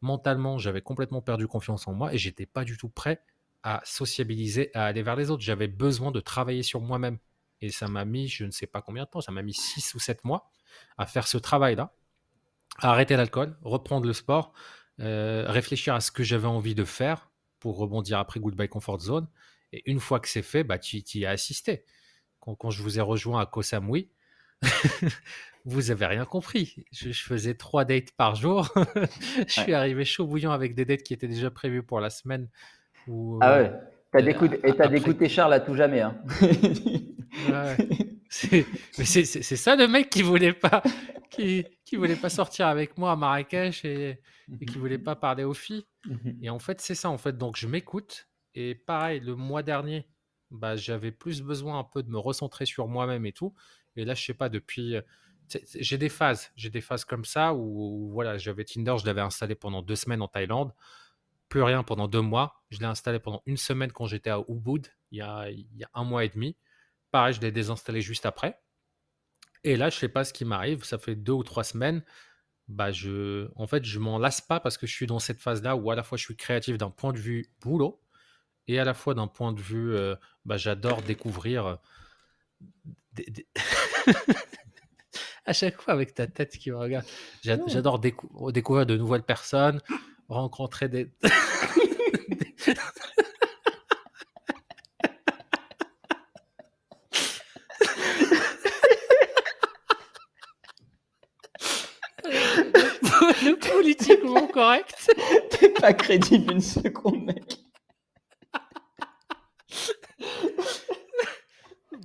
[0.02, 3.22] Mentalement, j'avais complètement perdu confiance en moi et j'étais pas du tout prêt
[3.64, 5.44] à sociabiliser, à aller vers les autres.
[5.44, 7.18] J'avais besoin de travailler sur moi-même.
[7.60, 9.94] Et ça m'a mis, je ne sais pas combien de temps, ça m'a mis 6
[9.96, 10.50] ou 7 mois
[10.98, 11.94] à faire ce travail-là,
[12.80, 14.54] à arrêter l'alcool, reprendre le sport,
[15.00, 17.30] euh, réfléchir à ce que j'avais envie de faire
[17.60, 19.28] pour rebondir après Goodbye Comfort Zone.
[19.72, 21.86] Et une fois que c'est fait, bah, tu y as assisté.
[22.40, 24.10] Quand, je vous ai rejoint à Koh Samui,
[25.66, 26.84] vous avez rien compris.
[26.92, 28.74] Je, faisais trois dates par jour.
[29.48, 32.50] je suis arrivé chaud bouillant avec des dates qui étaient déjà prévues pour la semaine.
[33.08, 33.72] Où, ah ouais.
[34.12, 36.02] T'as euh, et t'as Charles à tout jamais.
[36.02, 36.18] Hein.
[36.42, 37.78] ouais.
[38.30, 40.84] C'est ça le mec qui voulait pas,
[41.32, 44.22] qui, qui voulait pas sortir avec moi à Marrakech et,
[44.62, 45.86] et qui voulait pas parler aux filles.
[46.06, 46.38] Mhm.
[46.44, 47.10] Et en fait, c'est ça.
[47.10, 48.28] En fait, donc je m'écoute.
[48.54, 50.08] Et pareil, le mois dernier,
[50.52, 53.54] bah, j'avais plus besoin un peu de me recentrer sur moi-même et tout.
[53.96, 54.96] Et là, je sais pas, depuis.
[55.76, 56.52] J'ai des phases.
[56.56, 60.22] J'ai des phases comme ça où, voilà, j'avais Tinder, je l'avais installé pendant deux semaines
[60.22, 60.72] en Thaïlande.
[61.48, 62.62] Plus rien pendant deux mois.
[62.70, 65.84] Je l'ai installé pendant une semaine quand j'étais à Ubud, il y a, il y
[65.84, 66.56] a un mois et demi
[67.12, 68.60] pareil, je l'ai désinstallé juste après.
[69.64, 70.84] Et là, je sais pas ce qui m'arrive.
[70.84, 72.04] Ça fait deux ou trois semaines.
[72.68, 75.76] Bah, je, en fait, je m'en lasse pas parce que je suis dans cette phase-là
[75.76, 78.00] où à la fois je suis créatif d'un point de vue boulot
[78.68, 81.66] et à la fois d'un point de vue, euh, bah, j'adore découvrir.
[81.66, 81.76] euh,
[83.14, 83.48] des- des-
[85.46, 87.06] à chaque fois avec ta tête qui me regarde,
[87.44, 89.82] j'adore décou- découvrir de nouvelles personnes,
[90.28, 91.12] rencontrer des.
[102.24, 105.12] le politiquement correct.
[105.52, 107.60] T'es pas crédible une seconde, mec.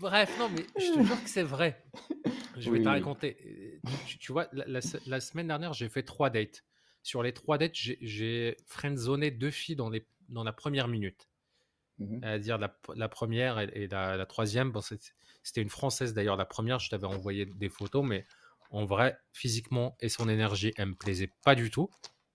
[0.01, 1.83] Bref, non, mais je te jure que c'est vrai.
[2.57, 3.81] Je vais Oui, te raconter.
[4.07, 6.65] Tu, tu vois, la, la se- la semaine dernière, j'ai fait trois dates.
[7.03, 11.29] Sur les trois dates, j'ai- friendzoné deux filles dans, les, dans la première minute.
[11.99, 12.21] Mhm.
[12.23, 14.73] C'est-à-dire la, la première et, et la, la troisième.
[14.73, 16.79] Bon, C'était une française d'ailleurs, la première.
[16.81, 18.27] Je t'avais envoyé des photos, mais
[18.71, 21.89] en vrai, physiquement et son énergie, elle me plaisait pas du tout.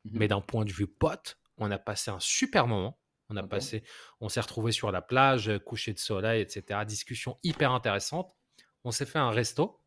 [0.06, 3.00] Mais d'un point de vue pote, on a passé un super moment.
[3.30, 3.84] On a passé,
[4.22, 6.86] on s'est retrouvés sur la plage, euh, coucher de soleil, etc.
[6.86, 8.34] Discussion hyper intéressante.
[8.84, 9.82] On s'est fait un resto.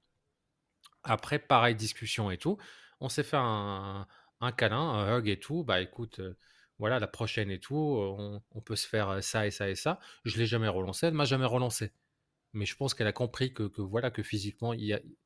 [1.05, 2.59] Après, pareil, discussion et tout.
[3.01, 4.07] On s'est fait un,
[4.40, 5.64] un câlin, un hug et tout.
[5.64, 6.37] Bah écoute, euh,
[6.79, 9.75] voilà, la prochaine et tout, on, on peut se faire euh, ça et ça et
[9.75, 9.98] ça.
[10.25, 11.92] Je l'ai jamais relancé, elle m'a jamais relancé.
[12.55, 14.75] Mais je pense qu'elle a compris que, que voilà, que physiquement,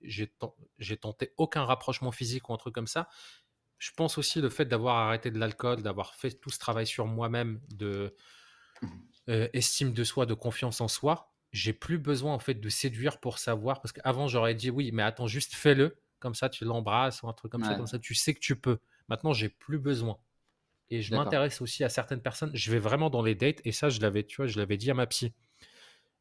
[0.02, 3.08] j'ai tenté aucun rapprochement physique ou un truc comme ça.
[3.78, 7.06] Je pense aussi le fait d'avoir arrêté de l'alcool, d'avoir fait tout ce travail sur
[7.06, 8.14] moi-même, de
[9.28, 13.18] euh, estime de soi, de confiance en soi, j'ai plus besoin en fait de séduire
[13.18, 13.80] pour savoir.
[13.80, 15.96] Parce qu'avant, j'aurais dit oui, mais attends, juste fais-le.
[16.18, 17.74] Comme ça, tu l'embrasses ou un truc comme ça.
[17.74, 18.78] Comme ça, tu sais que tu peux.
[19.08, 20.18] Maintenant, j'ai plus besoin.
[20.90, 22.50] Et je m'intéresse aussi à certaines personnes.
[22.54, 23.60] Je vais vraiment dans les dates.
[23.64, 25.34] Et ça, je l'avais, tu vois, je l'avais dit à ma psy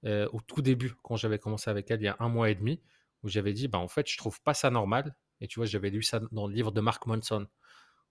[0.05, 2.55] euh, au tout début, quand j'avais commencé avec elle il y a un mois et
[2.55, 2.81] demi,
[3.23, 5.15] où j'avais dit, bah en fait, je trouve pas ça normal.
[5.41, 7.47] Et tu vois, j'avais lu ça dans le livre de Mark Monson,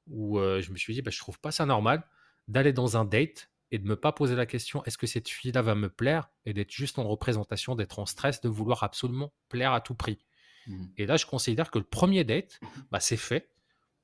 [0.07, 2.05] où euh, je me suis dit, bah, je trouve pas ça normal
[2.49, 5.63] d'aller dans un date et de me pas poser la question, est-ce que cette fille-là
[5.63, 9.73] va me plaire et d'être juste en représentation, d'être en stress, de vouloir absolument plaire
[9.73, 10.19] à tout prix.
[10.67, 10.93] Mhm.
[10.99, 12.61] Et là, je considère que le premier date,
[12.91, 13.51] bah, c'est fait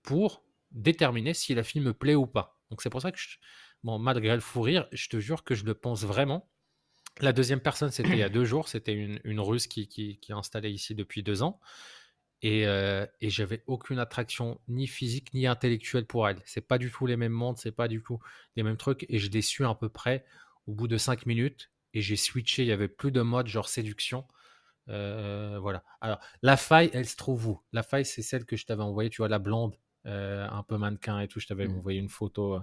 [0.02, 2.58] pour déterminer si la fille me plaît ou pas.
[2.70, 3.38] Donc c'est pour ça que, je-
[3.84, 6.48] bon, malgré le fou rire, je te jure que je le pense vraiment.
[7.20, 8.68] La deuxième personne, c'était il y a deux jours.
[8.68, 11.60] C'était une, une Russe qui, qui, qui est installée ici depuis deux ans.
[12.42, 16.38] Et, euh, et j'avais aucune attraction ni physique ni intellectuelle pour elle.
[16.46, 18.18] C'est pas du tout les mêmes mondes, c'est pas du tout
[18.56, 19.04] les mêmes trucs.
[19.10, 20.24] Et je l'ai su à peu près
[20.66, 21.70] au bout de cinq minutes.
[21.92, 22.62] Et j'ai switché.
[22.62, 24.26] Il y avait plus de mode genre séduction.
[24.88, 25.84] Euh, voilà.
[26.00, 27.60] Alors, la faille, elle se trouve où?
[27.72, 29.76] La faille, c'est celle que je t'avais envoyée, tu vois, la blonde,
[30.06, 31.40] euh, un peu mannequin et tout.
[31.40, 31.76] Je t'avais Mhm.
[31.78, 32.60] envoyé une photo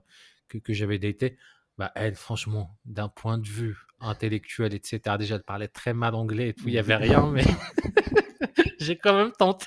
[0.47, 1.37] que, que j'avais datée.
[1.77, 6.49] Bah, elle, franchement, d'un point de vue intellectuel, etc., déjà, elle parlait très mal anglais
[6.49, 7.43] et tout, il n'y avait rien, mais
[8.79, 9.65] j'ai quand même tenté.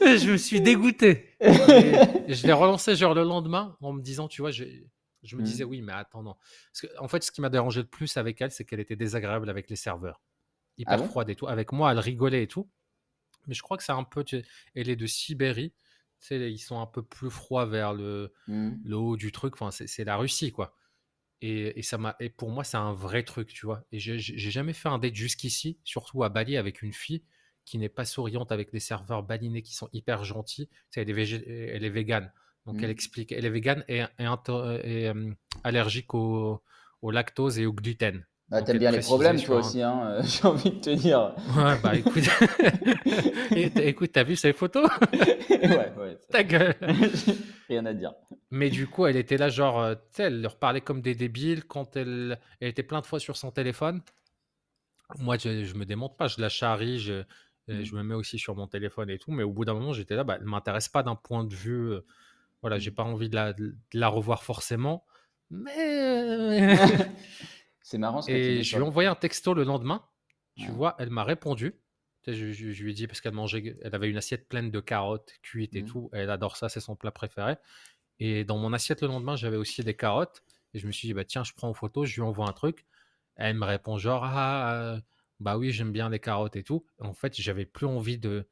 [0.00, 1.28] je me suis dégoûté.
[1.40, 4.64] Et je l'ai relancé genre le lendemain en me disant, tu vois, je,
[5.22, 5.46] je me Mhm.
[5.46, 6.34] disais, oui, mais attends, non.
[6.72, 8.96] Parce que, en fait, ce qui m'a dérangé le plus avec elle, c'est qu'elle était
[8.96, 10.20] désagréable avec les serveurs.
[10.78, 11.46] Hyper Ah froide et tout.
[11.48, 12.68] Avec moi, elle rigolait et tout.
[13.46, 14.24] Mais je crois que c'est un peu.
[14.24, 14.42] tu
[14.74, 15.72] Elle est de Sibérie.
[16.20, 19.54] Tu sais, ils sont un peu plus froids vers le, le haut du truc.
[19.60, 20.76] Enfin, c'est la Russie, quoi.
[21.42, 22.16] Et, et ça m'a.
[22.20, 23.84] Et pour moi, c'est un vrai truc, tu vois.
[23.92, 27.24] Et j'ai j'ai jamais fait un date jusqu'ici, surtout à Bali, avec une fille
[27.64, 30.68] qui n'est pas souriante avec des serveurs balinais qui sont hyper gentils.
[30.68, 32.32] Tu sais, elle est, végé- elle est végane.
[32.66, 32.90] Donc, elle Mhm.
[32.90, 33.32] explique.
[33.32, 35.32] Elle est végane et, et into- et, euh,
[35.64, 36.62] allergique au,
[37.02, 38.24] au lactose et au gluten.
[38.52, 41.34] Bah, t'aimes bien les problèmes, toi aussi, hein, euh, j'ai envie de te dire.
[41.56, 42.24] Ouais, bah écoute.
[43.80, 44.88] Écoute, t'as vu ces photos?
[45.62, 46.74] Ouais, ouais, Ta gueule.
[47.68, 48.12] rien à dire.
[48.50, 51.14] Mais du coup, elle était là, genre, euh, tu sais, elle leur parlait comme des
[51.14, 54.00] débiles quand elle, elle était plein de fois sur son téléphone.
[55.18, 57.24] Moi, je, je me démonte pas, je la charrie, je, euh,
[57.68, 57.84] Mm.
[57.84, 59.30] je me mets aussi sur mon téléphone et tout.
[59.30, 61.92] Mais au bout d'un moment, j'étais là, bah, elle m'intéresse pas d'un point de vue.
[61.92, 62.00] euh,
[62.60, 62.94] voilà, j'ai Mm.
[62.94, 65.04] pas envie de la, de la revoir forcément.
[65.50, 66.76] Mais.
[67.82, 68.64] C'est marrant ce que tu Et dis.
[68.64, 70.04] je lui ai envoyé un texto le lendemain.
[70.56, 70.76] Tu Ouais.
[70.76, 71.80] vois, elle m'a répondu.
[72.26, 74.80] Je, je- je lui ai dit parce qu'elle mangeait, elle avait une assiette pleine de
[74.80, 75.86] carottes cuites et Mhm.
[75.86, 76.08] tout.
[76.12, 77.56] Elle adore ça, c'est son plat préféré.
[78.20, 80.44] Et dans mon assiette le lendemain, j'avais aussi des carottes.
[80.74, 82.52] Et je me suis dit, bah, tiens, je prends en photo, je lui envoie un
[82.52, 82.86] truc.
[83.36, 85.00] Elle me répond genre, ah, euh,
[85.40, 86.86] bah oui, j'aime bien les carottes et tout.
[87.00, 88.48] En fait, j'avais plus envie de,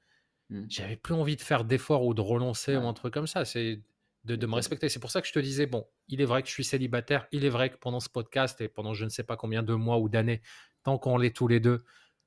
[0.51, 0.71] Mhm.
[0.71, 3.45] j'avais plus envie de faire d'efforts ou de relancer ou un truc comme ça.
[3.45, 3.83] C'est
[4.25, 4.89] de, de me respecter.
[4.89, 7.27] C'est pour ça que je te disais, bon, il est vrai que je suis célibataire.
[7.33, 9.75] Il est vrai que pendant ce podcast et pendant je ne sais pas combien de
[9.75, 10.43] mois ou d'années,
[10.83, 11.83] tant qu'on l'est tous les deux,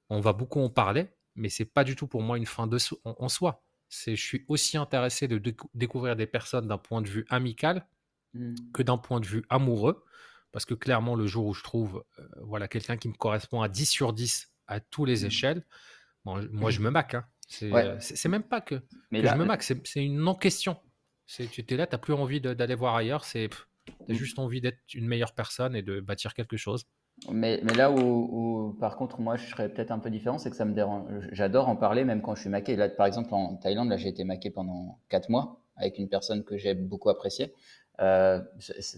[0.10, 1.08] on va beaucoup en parler.
[1.36, 3.64] Mais c'est pas du tout pour moi une fin de so- en, en soi.
[3.90, 7.88] C'est, je suis aussi intéressé de décou- découvrir des personnes d'un point de vue amical
[8.36, 8.56] Mhm.
[8.74, 10.04] que d'un point de vue amoureux.
[10.52, 13.70] Parce que clairement, le jour où je trouve euh, voilà, quelqu'un qui me correspond à
[13.70, 15.28] 10 sur 10 à tous les mmh.
[15.28, 15.66] échelles,
[16.26, 17.14] moi, je me mac.
[17.16, 17.26] Hein.
[17.64, 20.78] Euh, c'est même pas que, Mais je me mac, c'est une non-question.
[21.28, 23.48] Tu es là, tu n'as plus envie d'aller voir ailleurs, tu as
[24.08, 24.14] mmh.
[24.14, 26.86] juste envie d'être une meilleure personne et de bâtir quelque chose.
[27.32, 30.56] Mais, mais là où, par contre, moi, je serais peut-être un peu différent, c'est que
[30.56, 31.10] ça me dérange.
[31.32, 32.76] J'adore en parler, même quand je suis maqué.
[32.76, 36.44] Là, par exemple, en Thaïlande, là, j'ai été maqué pendant 4 mois avec une personne
[36.44, 37.54] que j'ai beaucoup appréciée.
[38.02, 38.42] Euh,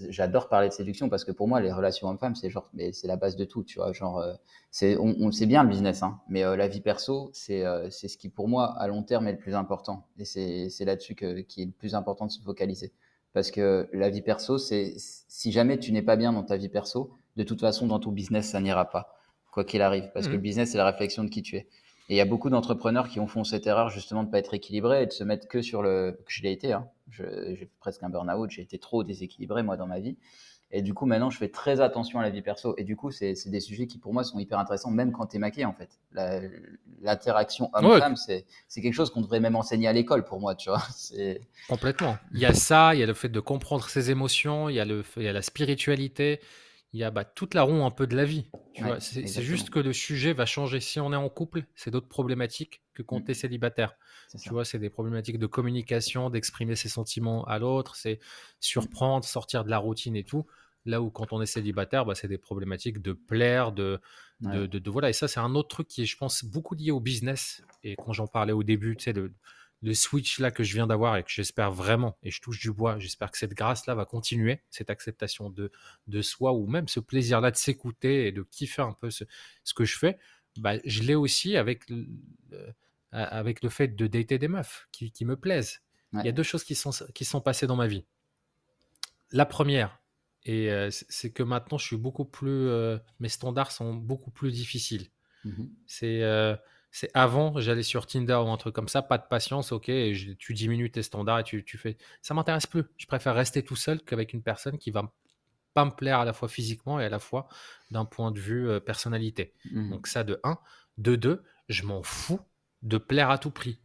[0.10, 3.08] j'adore parler de séduction parce que pour moi, les relations hommes-femmes, c'est genre, mais c'est
[3.08, 3.92] la base de tout, tu vois.
[3.92, 4.34] Genre, euh,
[4.72, 8.08] c'est, on, on sait bien le business, hein, mais euh, la vie perso, c'est, c'est
[8.08, 10.08] ce qui pour moi à long terme est le plus important.
[10.18, 12.94] Et c'est, c'est là-dessus que, qui est le plus important de se focaliser.
[13.34, 16.70] Parce que la vie perso, c'est si jamais tu n'es pas bien dans ta vie
[16.70, 19.14] perso, de toute façon, dans ton business, ça n'ira pas,
[19.52, 20.10] quoi qu'il arrive.
[20.14, 20.42] Parce que le mmh.
[20.42, 21.68] business, c'est la réflexion de qui tu es.
[22.08, 24.40] Et il y a beaucoup d'entrepreneurs qui ont fait cette erreur justement de ne pas
[24.40, 26.20] être équilibré et de se mettre que sur le.
[26.28, 26.88] je l'ai été, hein.
[27.10, 30.18] j'ai presque un burn-out, j'ai été trop déséquilibré moi dans ma vie.
[30.72, 32.74] Et du coup, maintenant, je fais très attention à la vie perso.
[32.78, 35.38] Et du coup, c'est des sujets qui, pour moi, sont hyper intéressants, même quand tu
[35.38, 36.00] es maqué, en fait.
[37.02, 38.46] L'interaction homme-femme, c'est
[38.82, 40.82] quelque chose qu'on devrait même enseigner à l'école, pour moi, tu vois.
[41.70, 42.18] Complètement.
[42.34, 44.80] Il y a ça, il y a le fait de comprendre ses émotions, il y
[44.80, 46.42] a, le, il y a la spiritualité,
[46.94, 48.48] il y a bah, toute la roue un peu de la vie.
[49.00, 50.80] c'est juste que le sujet va changer.
[50.80, 53.26] Si on est en couple, c'est d'autres problématiques que quand mmh.
[53.26, 53.96] tu es célibataire.
[54.42, 58.20] Tu vois, c'est des problématiques de communication, d'exprimer ses sentiments à l'autre, c'est
[58.60, 60.46] surprendre, sortir de la routine et tout.
[60.86, 64.00] Là où quand on est célibataire, bah, c'est des problématiques de plaire, de,
[64.42, 65.10] de, voilà.
[65.10, 67.64] Et ça, c'est un autre truc qui est, je pense, beaucoup lié au business.
[67.84, 69.34] Et quand j'en parlais au début, tu sais, de,
[69.86, 72.72] le switch là que je viens d'avoir et que j'espère vraiment, et je touche du
[72.72, 75.72] bois, j'espère que cette grâce là va continuer, cette acceptation de,
[76.08, 79.24] de soi ou même ce plaisir là de s'écouter et de kiffer un peu ce,
[79.76, 80.18] que je fais,
[80.58, 81.84] bah, je l'ai aussi avec,
[83.12, 85.82] avec le fait de dater des meufs qui, me plaisent.
[86.14, 88.06] Il y a deux choses qui sont, qui sont passées dans ma vie.
[89.32, 90.00] La première,
[90.46, 94.52] et euh, c'est que maintenant je suis beaucoup plus, euh, mes standards sont beaucoup plus
[94.52, 95.10] difficiles.
[95.44, 96.56] Mmh c'est euh,
[96.96, 99.92] c'est avant, j'allais sur Tinder ou un truc comme ça, pas de patience, ok,
[100.40, 101.98] tu diminues tes standards et tu, tu fais.
[102.22, 102.86] Ça m'intéresse plus.
[102.96, 105.12] Je préfère rester tout seul qu'avec une personne qui va
[105.74, 107.50] pas me plaire à la fois physiquement et à la fois
[107.92, 109.52] d'un point de vue euh, personnalité.
[109.74, 109.90] Mmh.
[109.90, 110.58] Donc ça de 1.
[110.98, 112.40] De 2, je m'en fous
[112.82, 113.78] de plaire à tout prix.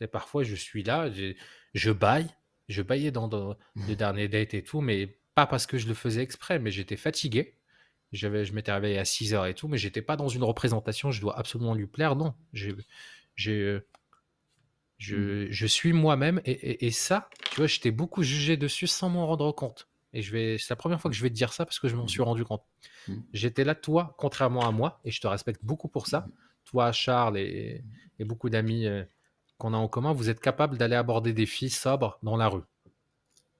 [0.00, 1.10] Et parfois, je suis là,
[1.74, 2.28] je, baille,
[2.68, 3.88] je baillais dans, dans mmh.
[3.88, 6.96] le dernier date et tout, mais pas parce que je le faisais exprès, mais j'étais
[6.96, 7.56] fatigué
[8.12, 11.20] je m'étais réveillé à 6 heures et tout, mais j'étais pas dans une représentation, je
[11.20, 12.14] dois absolument lui plaire.
[12.14, 12.74] Non, j'ai,
[13.36, 13.78] je,
[15.00, 15.46] mmh.
[15.50, 19.88] je suis moi-même et, ça, tu vois, j'étais beaucoup jugé dessus sans m'en rendre compte.
[20.12, 21.88] Et je vais, c'est la première fois que je vais te dire ça parce que
[21.88, 22.08] je m'en mmh.
[22.08, 22.62] suis rendu compte.
[23.08, 23.14] Mmh.
[23.32, 26.26] J'étais là, toi, contrairement à moi, et je te respecte beaucoup pour ça.
[26.66, 27.82] Toi, Charles et,
[28.20, 29.02] beaucoup d'amis euh,
[29.58, 32.62] qu'on a en commun, vous êtes capable d'aller aborder des filles sobres dans la rue.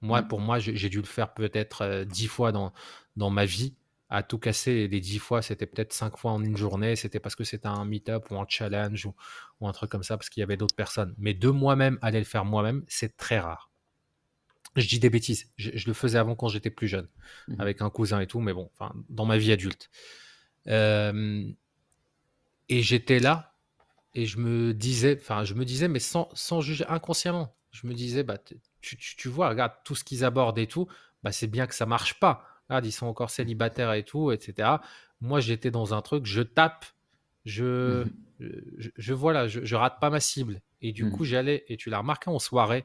[0.03, 2.73] Moi, pour moi, j'ai dû le faire peut-être euh, dix fois dans,
[3.17, 3.75] dans ma vie
[4.13, 7.35] à tout casser les dix fois, c'était peut-être cinq fois en une journée, c'était parce
[7.35, 10.45] que c'était un meet-up ou un challenge ou, un truc comme ça, parce qu'il y
[10.45, 11.15] avait d'autres personnes.
[11.17, 13.71] Mais de moi-même, aller le faire moi-même, c'est très rare.
[14.77, 17.09] Je dis des bêtises, je, le faisais avant quand j'étais plus jeune,
[17.49, 18.71] mmh avec un cousin et tout, mais bon,
[19.09, 19.89] dans ma vie adulte.
[20.67, 21.55] et
[22.69, 23.55] j'étais là,
[24.15, 27.95] et je me disais, enfin, je me disais, mais sans, sans juger inconsciemment, je me
[27.95, 28.37] disais, bah,
[28.83, 30.87] tu, tu vois, regarde tout ce qu'ils abordent et tout,
[31.23, 34.77] bah, c'est bien que ça marche pas ils sont encore célibataires et tout, etc.
[35.21, 36.87] Moi, j'étais dans un truc, je tape,
[37.45, 38.11] je, mmh
[38.97, 40.61] je, voilà, je, rate pas ma cible.
[40.81, 41.13] Et du mmh.
[41.13, 42.85] coup, j'allais, et tu l'as remarqué en soirée,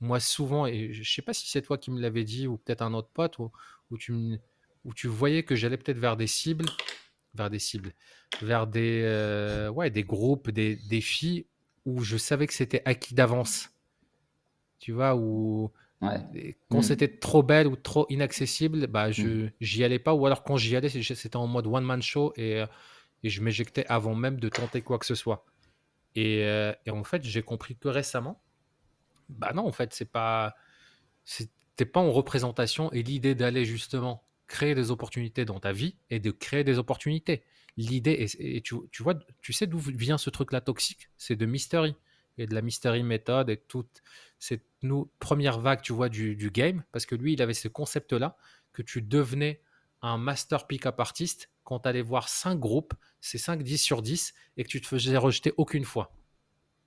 [0.00, 2.82] moi, souvent, et je sais pas si c'est toi qui me l'avais dit ou peut-être
[2.82, 3.50] un autre pote, où,
[3.90, 4.38] où, tu,
[4.84, 6.66] où tu voyais que j'allais peut-être vers des cibles,
[7.34, 7.92] vers des cibles,
[8.42, 11.46] vers des, euh, ouais, des groupes, des, des filles
[11.84, 13.70] où je savais que c'était acquis d'avance.
[14.78, 16.82] Tu vois, où quand mm.
[16.82, 19.50] c'était trop belle ou trop inaccessible, bah, je mm.
[19.60, 20.14] j'y allais pas.
[20.14, 22.64] Ou alors quand j'y allais, c'était en mode one-man show et,
[23.22, 25.44] et je m'éjectais avant même de tenter quoi que ce soit.
[26.16, 28.42] Et, euh, et en fait, j'ai compris que récemment,
[29.28, 30.54] bah non, en fait, c'est pas,
[31.24, 32.90] c'était pas en représentation.
[32.92, 37.42] Et l'idée d'aller justement créer des opportunités dans ta vie et de créer des opportunités.
[37.76, 41.10] L'idée, et, tu, tu, vois, tu sais d'où vient ce truc-là toxique?
[41.18, 41.94] C'est de mystery
[42.38, 44.02] et de la mystery méthode et toute
[44.38, 44.64] cette
[45.18, 48.36] première vague, tu vois, du, game, parce que lui, il avait ce concept-là,
[48.72, 49.60] que tu devenais
[50.02, 54.34] un master pick-up artiste quand tu allais voir 5 groupes, c'est 5, 10 sur 10,
[54.56, 56.12] et que tu te faisais rejeter aucune fois.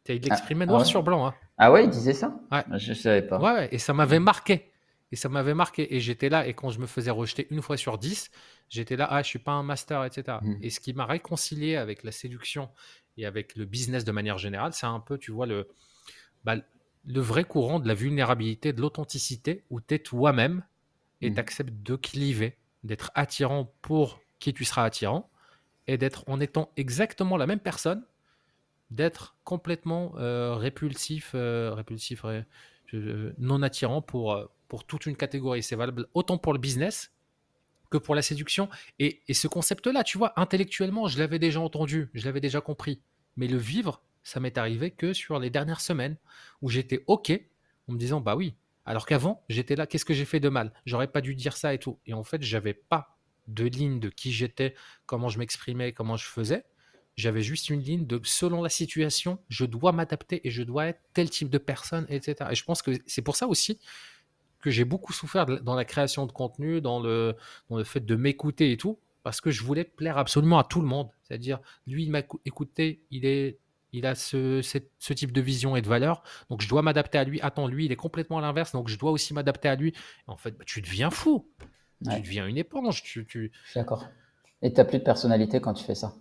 [0.07, 1.27] Il l'exprimait ah, noir ah sur blanc.
[1.27, 1.35] Hein.
[1.57, 2.63] Ah ouais, il disait ça ouais.
[2.77, 3.39] Je savais pas.
[3.39, 4.71] Ouais, et ça m'avait marqué.
[5.11, 5.95] Et ça m'avait marqué.
[5.95, 8.29] Et j'étais là, et quand je me faisais rejeter une fois sur 10,
[8.69, 10.37] j'étais là, ah, je suis pas un master, etc.
[10.41, 10.55] Mmh.
[10.61, 12.69] Et ce qui m'a réconcilié avec la séduction
[13.17, 15.67] et avec le business de manière générale, c'est un peu, tu vois, le,
[16.43, 16.55] bah,
[17.05, 20.63] le vrai courant de la vulnérabilité, de l'authenticité, où tu es toi-même
[21.21, 21.33] et mmh.
[21.33, 25.29] tu acceptes de cliver d'être attirant pour qui tu seras attirant,
[25.87, 28.05] et d'être en étant exactement la même personne,
[28.91, 32.23] d'être complètement euh, répulsif, euh, répulsif
[33.37, 35.63] non attirant pour, euh, pour toute une catégorie.
[35.63, 37.11] C'est valable autant pour le business
[37.89, 38.69] que pour la séduction.
[38.99, 43.01] Et, et ce concept-là, tu vois, intellectuellement, je l'avais déjà entendu, je l'avais déjà compris.
[43.35, 46.17] Mais le vivre, ça m'est arrivé que sur les dernières semaines
[46.61, 47.31] où j'étais OK
[47.87, 48.55] en me disant, bah oui.
[48.85, 50.73] Alors qu'avant, j'étais là, qu'est-ce que j'ai fait de mal?
[50.85, 51.99] J'aurais pas dû dire ça et tout.
[52.07, 53.17] Et en fait, j'avais pas
[53.47, 56.65] de ligne de qui j'étais, comment je m'exprimais, comment je faisais.
[57.15, 61.01] J'avais juste une ligne de selon la situation, je dois m'adapter et je dois être
[61.13, 62.49] tel type de personne, etc.
[62.51, 63.79] Et je pense que c'est pour ça aussi
[64.61, 67.35] que j'ai beaucoup souffert dans la création de contenu, dans le,
[67.69, 70.81] dans le fait de m'écouter et tout, parce que je voulais plaire absolument à tout
[70.81, 71.09] le monde.
[71.23, 73.57] C'est-à-dire, lui, il m'a écouté, il, est,
[73.91, 77.23] il a ce, ce, type de vision et de valeur, donc je dois m'adapter à
[77.23, 77.41] lui.
[77.41, 79.93] Attends, lui, il est complètement à l'inverse, donc je dois aussi m'adapter à lui.
[80.27, 81.45] en fait, bah, tu deviens fou.
[82.03, 83.03] Tu deviens une éponge.
[83.03, 83.51] Tu, tu...
[83.65, 84.07] Je suis d'accord.
[84.61, 86.13] Et tu n'as plus de personnalité quand tu fais ça.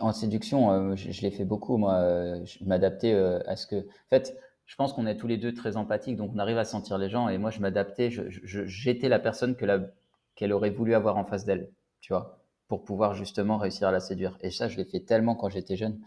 [0.00, 1.94] En séduction, euh, je, l'ai fait beaucoup, moi.
[1.94, 3.76] Euh, je m'adaptais euh, à ce que.
[3.76, 4.36] En fait,
[4.66, 7.10] je pense qu'on est tous les deux très empathiques, donc on arrive à sentir les
[7.10, 7.28] gens.
[7.28, 8.10] Et moi, je m'adaptais.
[8.10, 11.70] J'étais la personne qu'elle aurait voulu avoir en face d'elle,
[12.00, 12.39] tu vois,
[12.70, 14.38] pour pouvoir justement réussir à la séduire.
[14.42, 16.00] Et ça, je l'ai fait tellement quand j'étais jeune.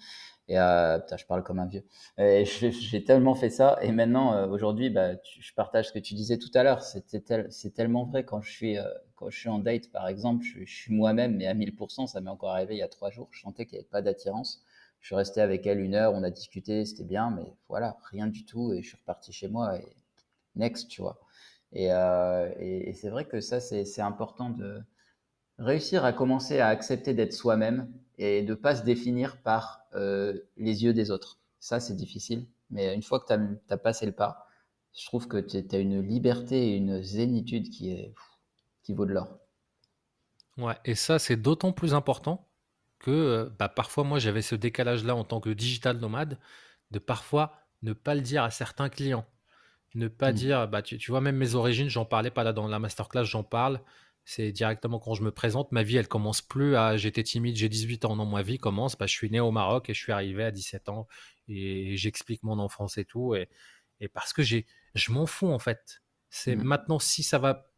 [0.47, 1.84] Et euh, putain, je parle comme un vieux.
[2.18, 3.78] j'ai tellement fait ça.
[3.82, 6.82] Et maintenant, euh, aujourd'hui, bah, je partage ce que tu disais tout à l'heure.
[6.82, 10.64] C'est tellement vrai quand je suis euh, quand je suis en date, par exemple, je,
[10.64, 12.07] suis moi-même, mais à 1000%.
[12.07, 13.28] Ça m'est encore arrivé il y a trois jours.
[13.32, 14.64] Je sentais qu'il n'y avait pas d'attirance.
[15.01, 18.28] Je suis resté avec elle une heure, on a discuté, c'était bien, mais voilà, rien
[18.28, 18.72] du tout.
[18.72, 19.86] Et je suis reparti chez moi et
[20.55, 21.20] next, tu vois.
[21.74, 24.82] Et, et, et c'est vrai que ça, c'est important de
[25.60, 30.39] réussir à commencer à accepter d'être soi-même et de ne pas se définir par euh,
[30.58, 31.39] les yeux des autres.
[31.60, 32.45] Ça, c'est difficile.
[32.70, 34.47] Mais une fois que tu as, passé le pas,
[34.97, 38.14] je trouve que tu as une liberté et une zénitude qui, est,
[38.84, 39.38] qui vaut de l'or.
[40.58, 42.47] Ouais, et ça, c'est d'autant plus important
[42.99, 46.38] que euh, bah, parfois, moi, j'avais ce décalage-là en tant que digital nomade,
[46.91, 49.26] de parfois ne pas le dire à certains clients.
[49.95, 50.36] Ne pas mmh.
[50.36, 53.26] dire, bah, tu, tu, vois, même mes origines, j'en parlais pas là dans la masterclass,
[53.26, 53.80] j'en parle.
[54.26, 57.67] C'est directement quand je me présente, ma vie, elle commence plus à j'étais timide, j'ai
[57.67, 58.15] 18 ans.
[58.15, 60.51] Non, ma vie commence, bah, je suis né au Maroc et je suis arrivé à
[60.51, 61.07] 17 ans
[61.49, 63.36] et j'explique mon enfance et tout.
[63.36, 63.49] Et,
[63.99, 64.65] et parce que j'ai,
[64.95, 66.01] je m'en fous en fait.
[66.30, 66.63] C'est mmh.
[66.63, 67.69] maintenant si ça va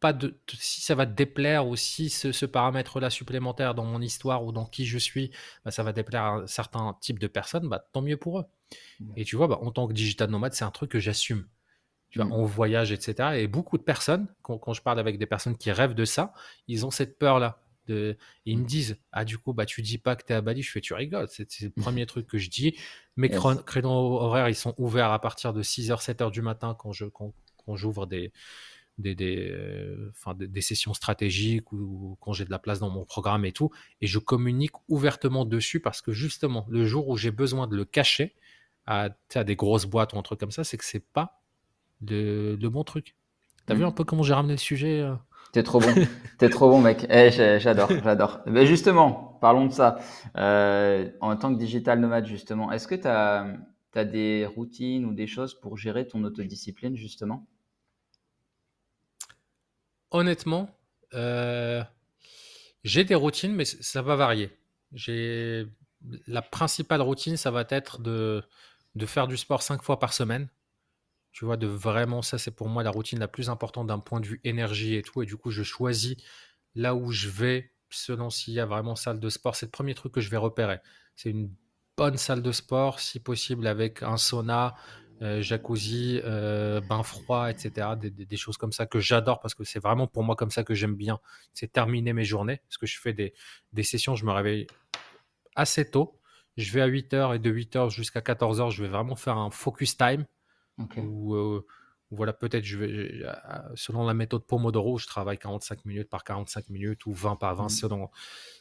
[0.00, 4.44] pas de, si ça va te déplaire ou si ce, paramètre-là supplémentaire dans mon histoire
[4.44, 5.30] ou dans qui je suis,
[5.64, 8.44] bah, ça va déplaire à certains types de personnes, bah, tant mieux pour eux.
[9.00, 9.12] Mmh.
[9.16, 11.46] Et tu vois, bah, en tant que digital nomade, c'est un truc que j'assume
[12.14, 12.46] tu vois, on mm.
[12.46, 13.30] voyage, etc.
[13.40, 16.32] Et beaucoup de personnes, quand, je parle avec des personnes qui rêvent de ça,
[16.68, 17.60] ils ont cette peur-là.
[17.88, 18.16] De...
[18.44, 18.66] Ils me mm.
[18.66, 20.80] disent, ah du coup, bah, tu dis pas que tu es à Bali, je fais,
[20.80, 21.82] tu rigoles, c'est le mm.
[21.82, 22.78] premier truc que je dis.
[23.16, 23.30] Mes
[23.66, 27.34] créneaux horaires, ils sont ouverts à partir de 6h, 7h du matin quand je quand,
[27.74, 28.32] j'ouvre des,
[28.98, 33.44] des, des, euh, des, sessions stratégiques ou, quand j'ai de la place dans mon programme
[33.44, 33.70] et tout.
[34.00, 37.84] Et je communique ouvertement dessus parce que justement, le jour où j'ai besoin de le
[37.84, 38.36] cacher
[38.86, 41.40] à, à des grosses boîtes ou un truc comme ça, c'est que c'est pas
[42.04, 43.16] de, de bons trucs.
[43.66, 43.86] T'as vu mm.
[43.86, 45.14] un peu comment j'ai ramené le sujet euh
[45.54, 45.94] T'es trop bon,
[46.38, 47.06] t'es trop bon mec.
[47.08, 48.40] Eh, j'adore, j'adore.
[48.46, 49.98] Mais justement, parlons de ça.
[50.36, 53.46] Euh, en tant que digital nomade justement, est-ce que tu as,
[53.94, 57.46] as, des routines ou des choses pour gérer ton autodiscipline justement?
[60.10, 60.68] Honnêtement,
[61.14, 61.84] euh,
[62.82, 64.50] j'ai des routines, mais ça va varier.
[64.92, 65.68] J'ai
[66.26, 68.42] la principale routine, ça va être de,
[68.96, 70.48] de faire du sport cinq fois par semaine.
[71.34, 74.20] Tu vois, de vraiment, ça, c'est pour moi la routine la plus importante d'un point
[74.20, 75.20] de vue énergie et tout.
[75.20, 76.16] Et du coup, je choisis
[76.76, 79.56] là où je vais, selon s'il y a vraiment salle de sport.
[79.56, 80.78] C'est le premier truc que je vais repérer.
[81.16, 81.50] C'est une
[81.96, 84.76] bonne salle de sport, si possible, avec un sauna,
[85.22, 87.88] euh, jacuzzi, euh, bain froid, etc.
[87.98, 90.74] Des, choses comme ça que j'adore parce que c'est vraiment pour moi comme ça que
[90.74, 91.18] j'aime bien.
[91.52, 92.60] C'est terminer mes journées.
[92.68, 93.34] Parce que je fais des,
[93.72, 94.68] des sessions, je me réveille
[95.56, 96.20] assez tôt.
[96.56, 99.96] Je vais à 8h et de 8h jusqu'à 14h, je vais vraiment faire un focus
[99.96, 100.26] time.
[100.78, 101.62] Ou
[102.10, 103.22] voilà, peut-être je vais,
[103.74, 107.64] selon la méthode Pomodoro, je travaille 45 minutes par 45 minutes ou 20 par 20
[107.64, 107.68] mmh.
[107.70, 108.10] selon,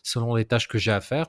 [0.02, 1.28] selon les tâches que j'ai à faire.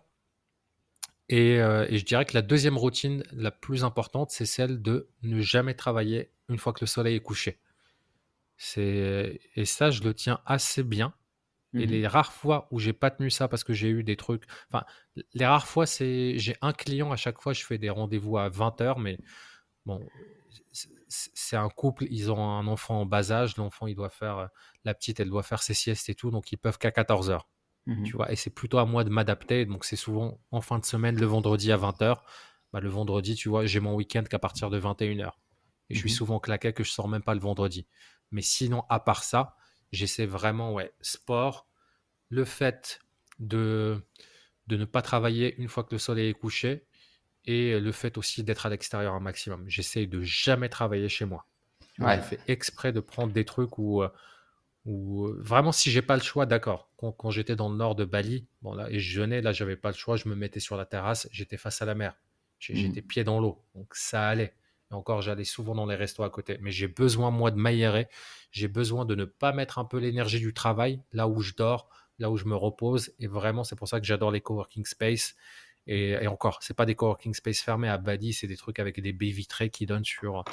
[1.28, 5.41] Et, et, je dirais que la deuxième routine la plus importante, c'est celle de ne
[5.41, 7.59] jamais travailler une fois que le soleil est couché.
[8.57, 11.14] C'est, et ça, je le tiens assez bien.
[11.76, 14.14] Et mmh les rares fois où j'ai pas tenu ça parce que j'ai eu des
[14.14, 14.45] trucs.
[14.70, 14.85] Enfin,
[15.32, 18.49] les rares fois, c'est j'ai un client à chaque fois, je fais des rendez-vous à
[18.49, 19.18] 20 heures, mais
[19.85, 20.01] bon,
[21.09, 24.46] c'est un couple, ils ont un enfant en bas âge, l'enfant, il doit faire, euh,
[24.84, 27.48] la petite, elle doit faire ses siestes et tout, donc ils peuvent qu'à 14 heures.
[27.86, 29.66] Mmh tu vois, et c'est plutôt à moi de m'adapter.
[29.66, 32.16] Donc c'est souvent en fin de semaine, le vendredi à 20h.
[32.72, 35.32] Bah, le vendredi, tu vois, j'ai mon week-end qu'à partir de 21h.
[35.90, 37.86] Et je suis mmh souvent claqué que je sors même pas le vendredi.
[38.30, 39.55] Mais sinon, à part ça,
[39.92, 41.68] j'essaie vraiment, ouais, sport,
[42.30, 43.00] le fait
[43.38, 44.02] de,
[44.66, 46.86] de ne pas travailler une fois que le soleil est couché
[47.47, 49.64] et le fait aussi d'être à l'extérieur un maximum.
[49.68, 51.47] J'essaie de jamais travailler chez moi.
[51.99, 52.16] Ouais.
[52.16, 54.09] Je fais exprès de prendre des trucs où, euh,
[54.84, 56.90] où euh, vraiment, si j'ai pas le choix, d'accord.
[56.97, 59.90] Quand, j'étais dans le nord de Bali, bon là, et je jeûnais, là, j'avais pas
[59.90, 60.16] le choix.
[60.16, 62.74] Je me mettais sur la terrasse, j'étais face à la mer, mmh.
[62.74, 64.55] j'étais pied dans l'eau, donc ça allait.
[64.90, 66.59] Et encore, j'allais souvent dans les restos à côté.
[66.62, 68.09] Mais j'ai besoin, moi, de m'aérer.
[68.51, 71.88] J'ai besoin de ne pas mettre un peu l'énergie du travail là où je dors,
[72.18, 73.12] là où je me repose.
[73.18, 75.34] Et vraiment, c'est pour ça que j'adore les coworking space.
[75.87, 79.01] Et, et encore, c'est pas des coworking space fermés à Bali, c'est des trucs avec
[79.01, 80.45] des baies vitrées qui donnent sur,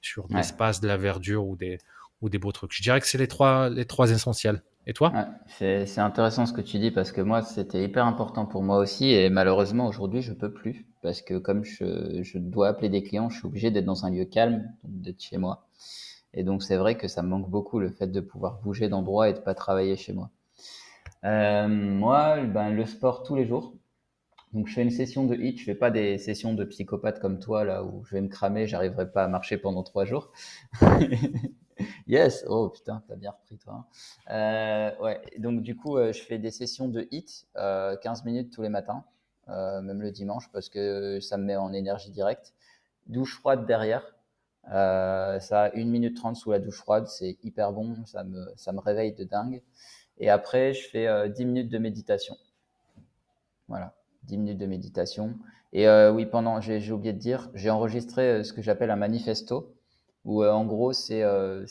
[0.00, 1.78] sur de l'espace, de la verdure ou des,
[2.20, 2.72] ou des beaux trucs.
[2.72, 4.62] Je dirais que c'est les trois, les trois essentiels.
[4.88, 5.12] Et toi?
[5.48, 9.10] C'est intéressant ce que tu dis parce que moi, c'était hyper important pour moi aussi
[9.10, 13.28] et malheureusement, aujourd'hui, je peux plus parce que comme je, je dois appeler des clients,
[13.28, 15.66] je suis obligé d'être dans un lieu calme, d'être chez moi.
[16.34, 19.28] Et donc, c'est vrai que ça me manque beaucoup le fait de pouvoir bouger d'endroit
[19.28, 20.30] et de pas travailler chez moi.
[21.24, 23.74] Euh, moi, ben, le sport tous les jours.
[24.56, 25.58] Donc, je fais une session de HIIT.
[25.58, 28.66] Je fais pas des sessions de psychopathe comme toi, là, où je vais me cramer,
[28.66, 30.32] j'arriverai pas à marcher pendant trois jours.
[32.06, 33.86] yes, oh putain, t'as bien repris toi.
[34.30, 34.94] Hein.
[34.98, 38.62] Euh, ouais, donc du coup, euh, je fais des sessions de HIIT, 15 minutes tous
[38.62, 39.04] les matins,
[39.46, 42.54] même le dimanche, parce que ça me met en énergie directe.
[43.08, 44.16] Douche froide derrière.
[44.64, 48.72] ça a 1 minute 30 sous la douche froide, c'est hyper bon, ça me, ça
[48.72, 49.62] me réveille de dingue.
[50.16, 52.38] Et après, je fais 10 minutes de méditation.
[53.68, 53.92] Voilà.
[54.26, 55.34] 10 minutes de méditation.
[55.72, 58.96] Et euh, oui, pendant, j'ai oublié de dire, j'ai enregistré euh, ce que j'appelle un
[58.96, 59.74] manifesto,
[60.24, 61.22] où euh, en gros, c'est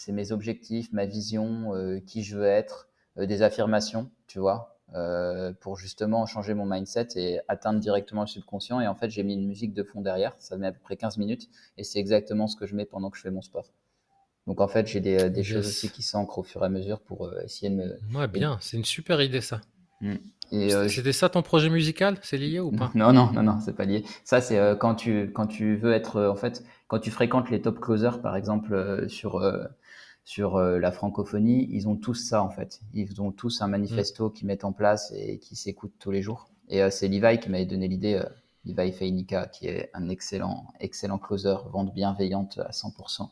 [0.10, 1.72] mes objectifs, ma vision,
[2.06, 2.88] qui je veux être,
[3.18, 4.78] des affirmations, tu vois,
[5.60, 8.80] pour justement changer mon mindset et atteindre directement le subconscient.
[8.80, 10.96] Et en fait, j'ai mis une musique de fond derrière, ça met à peu près
[10.96, 13.74] 15 minutes, et c'est exactement ce que je mets pendant que je fais mon sport.
[14.48, 17.00] Donc en fait, j'ai des, des choses aussi qui s'ancrent au fur et à mesure
[17.02, 18.00] pour essayer de me...
[18.16, 19.62] Ouais, bien, c'est une super idée ça.
[20.02, 20.16] Mm.
[20.54, 22.18] Euh, c'était ça ton projet musical?
[22.22, 22.92] C'est lié ou pas?
[22.96, 24.04] Non, non, non, non, c'est pas lié.
[24.24, 27.50] Ça, c'est euh, quand tu quand tu veux être euh, en fait quand tu fréquentes
[27.50, 29.42] les top closers, par exemple sur
[30.24, 32.80] sur la francophonie, ils ont tous ça en fait.
[32.94, 34.34] Ils ont tous un manifesto mm.
[34.34, 36.50] qu'ils mettent en place et qui s'écoutent tous les jours.
[36.70, 38.22] Et c'est Levi qui m'avait donné l'idée.
[38.66, 43.30] Levi Feinika, qui est un excellent excellent closer, vente bienveillante à 100%.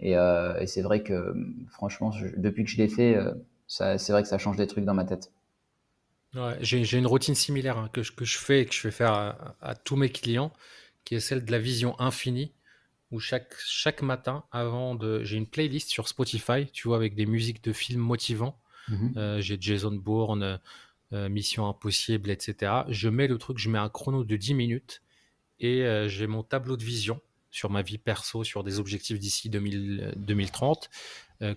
[0.00, 1.34] Et, et c'est vrai que
[1.70, 3.16] franchement, depuis que je l'ai fait,
[3.66, 5.30] c'est vrai que ça change des trucs dans ma tête
[6.60, 9.12] j'ai une routine similaire hein, que, je, que je fais et que je fais faire
[9.60, 10.52] à, tous mes clients,
[11.04, 12.52] qui est celle de la vision infinie,
[13.10, 15.22] où chaque, chaque matin, avant de...
[15.24, 18.58] J'ai une playlist sur Spotify, tu vois, avec des musiques de films motivants.
[18.88, 19.12] Mhm.
[19.16, 20.58] Euh, j'ai Jason Bourne,
[21.12, 22.72] euh, Mission Impossible, etc.
[22.88, 25.02] Je mets le truc, je mets un chrono de 10 minutes
[25.60, 27.20] et euh, j'ai mon tableau de vision
[27.50, 30.88] sur ma vie perso, sur des objectifs d'ici 2030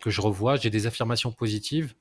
[0.01, 0.57] que je revois.
[0.57, 1.93] J'ai des affirmations positives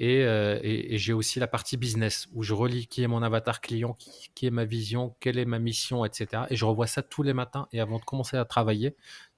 [0.00, 3.96] euh, et, j'ai aussi la partie business où je relis qui est mon avatar client,
[4.34, 6.44] qui, est ma vision, quelle est ma mission, etc.
[6.48, 7.68] Et je revois ça tous les matins.
[7.72, 8.96] Et avant de commencer à travailler,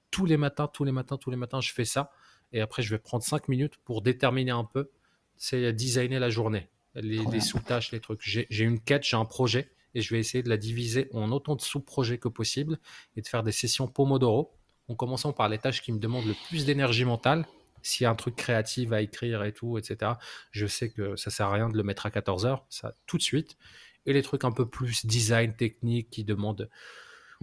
[0.09, 2.11] tous les matins, tous les matins, tous les matins, je fais ça.
[2.53, 4.89] Et après, je vais prendre cinq minutes pour déterminer un peu,
[5.35, 8.21] c'est designer la journée, les, sous-tâches, les trucs.
[8.21, 11.55] J'ai une quête, j'ai un projet et je vais essayer de la diviser en autant
[11.55, 12.79] de sous-projets que possible
[13.17, 14.53] et de faire des sessions Pomodoro
[14.87, 17.45] en commençant par les tâches qui me demandent le plus d'énergie mentale
[17.83, 20.13] s'il y a un truc créatif à écrire et tout, etc.,
[20.51, 23.17] je sais que ça sert à rien de le mettre à 14 heures, ça tout
[23.17, 23.57] de suite.
[24.05, 26.69] Et les trucs un peu plus design technique qui demandent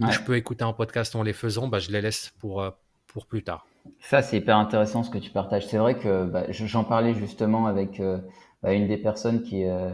[0.09, 2.71] je peux écouter un podcast en les faisant, bah, je les laisse pour, euh,
[3.07, 3.67] pour plus tard.
[3.99, 5.67] Ça, c'est hyper intéressant ce que tu partages.
[5.67, 8.17] C'est vrai que bah, j'en parlais justement avec euh,
[8.63, 9.91] bah, une des personnes qui, euh,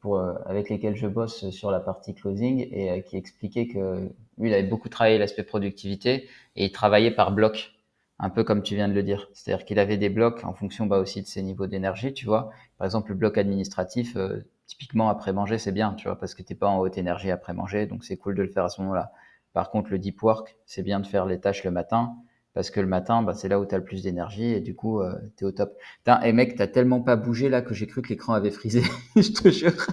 [0.00, 4.54] pour, avec lesquelles je bosse sur la partie closing et qui expliquait que lui, il
[4.54, 7.72] avait beaucoup travaillé l'aspect productivité et il travaillait par bloc
[8.18, 9.28] un peu comme tu viens de le dire.
[9.32, 12.50] C'est-à-dire qu'il avait des blocs en fonction bah, aussi de ses niveaux d'énergie, tu vois.
[12.78, 16.42] Par exemple, le bloc administratif, euh, typiquement après manger, c'est bien, tu vois, parce que
[16.42, 18.80] t'es pas en haute énergie après manger, donc c'est cool de le faire à ce
[18.82, 19.12] moment-là.
[19.52, 22.16] Par contre, le deep work, c'est bien de faire les tâches le matin,
[22.54, 24.74] parce que le matin, bah, c'est là où tu as le plus d'énergie et du
[24.74, 25.76] coup, euh, tu au top.
[25.98, 28.82] Putain, et mec, t'as tellement pas bougé là que j'ai cru que l'écran avait frisé,
[29.16, 29.86] je te jure.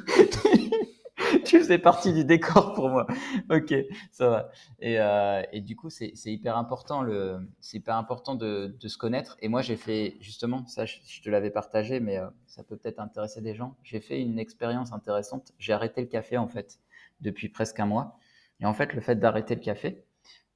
[1.46, 3.08] Tu faisais partie du décor pour moi.
[3.50, 3.74] Ok,
[4.12, 4.50] ça va.
[4.80, 7.40] Et, euh, du coup, c'est hyper important, le,
[7.74, 9.38] hyper important de, de, se connaître.
[9.42, 13.00] Et moi, j'ai fait justement, ça, je, te l'avais partagé, mais euh, ça peut peut-être
[13.00, 13.76] intéresser des gens.
[13.84, 15.54] J'ai fait une expérience intéressante.
[15.58, 16.80] J'ai arrêté le café en fait
[17.22, 18.18] depuis presque un mois.
[18.60, 20.06] Et en fait, le fait d'arrêter le café,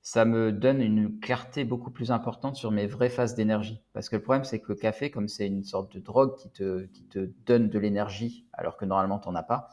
[0.01, 3.81] ça me donne une clarté beaucoup plus importante sur mes vraies phases d'énergie.
[3.93, 6.49] Parce que le problème, c'est que le café, comme c'est une sorte de drogue qui
[6.49, 9.69] te, qui te donne de l'énergie, alors que normalement, tu n'en as pas,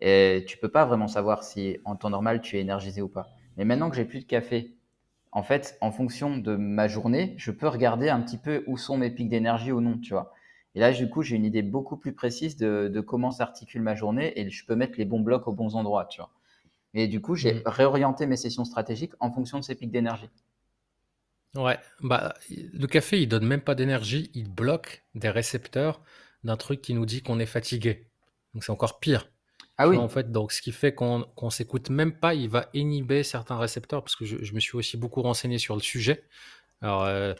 [0.00, 3.28] et tu peux pas vraiment savoir si en temps normal tu es énergisé ou pas.
[3.56, 4.76] Mais maintenant que j'ai plus de café,
[5.32, 8.96] en fait, en fonction de ma journée, je peux regarder un petit peu où sont
[8.96, 10.32] mes pics d'énergie ou non, tu vois.
[10.74, 14.38] Et là, du coup, j'ai une idée beaucoup plus précise de, comment s'articule ma journée
[14.38, 16.30] et je peux mettre les bons blocs aux bons endroits, tu vois.
[16.94, 17.62] Et du coup, j'ai mmh.
[17.66, 20.30] réorienté mes sessions stratégiques en fonction de ces pics d'énergie.
[21.54, 26.02] Ouais, bah, le café, il donne même pas d'énergie, il bloque des récepteurs
[26.44, 28.06] d'un truc qui nous dit qu'on est fatigué.
[28.54, 29.30] Donc c'est encore pire.
[29.78, 29.96] Ah oui.
[29.96, 33.56] En fait, donc ce qui fait qu'on ne s'écoute même pas, il va inhiber certains
[33.56, 36.24] récepteurs, parce que je, me suis aussi beaucoup renseigné sur le sujet.
[36.82, 37.32] Alors, euh,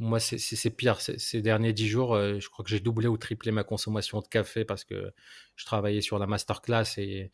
[0.00, 1.00] moi, c'est pire.
[1.00, 4.26] Ces derniers dix jours, euh, je crois que j'ai doublé ou triplé ma consommation de
[4.26, 5.12] café parce que
[5.54, 7.30] je travaillais sur la masterclass et,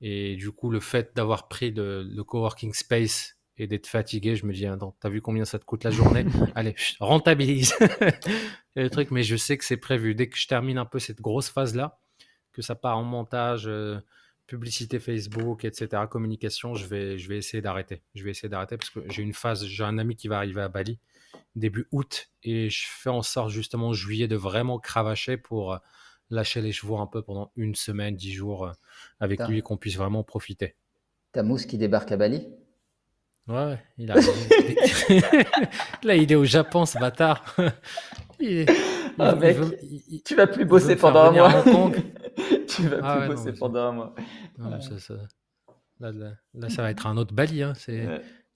[0.00, 4.46] et du coup, le fait d'avoir pris le, le coworking space et d'être fatigué, je
[4.46, 6.24] me dis, attends, t'as vu combien ça te coûte la journée?
[6.56, 7.74] Allez, rentabilise
[8.74, 10.16] le truc, mais je sais que c'est prévu.
[10.16, 12.01] Dès que je termine un peu cette grosse phase-là,
[12.52, 14.00] que ça part en montage, euh,
[14.46, 18.02] publicité Facebook, etc., communication, je vais, je vais essayer d'arrêter.
[18.14, 20.60] Je vais essayer d'arrêter parce que j'ai une phase, j'ai un ami qui va arriver
[20.60, 20.98] à Bali
[21.54, 25.78] début août et je fais en sorte justement juillet de vraiment cravacher pour euh,
[26.30, 28.72] lâcher les chevaux un peu pendant une semaine, dix jours euh,
[29.20, 30.74] avec lui, qu'on puisse vraiment profiter.
[31.32, 32.48] T'as Mousse qui débarque à Bali?
[33.48, 34.14] Ouais, il a.
[36.02, 37.56] Là, il est au Japon, ce bâtard.
[39.18, 39.56] ah, mec,
[40.24, 41.62] tu vas plus bosser pendant un mois.
[42.68, 44.14] tu vas ah plus bosser pendant un mois.
[46.00, 46.10] Là,
[46.54, 47.62] là, ça va être un autre Bali.
[47.62, 47.74] Hein.
[47.74, 48.06] C'est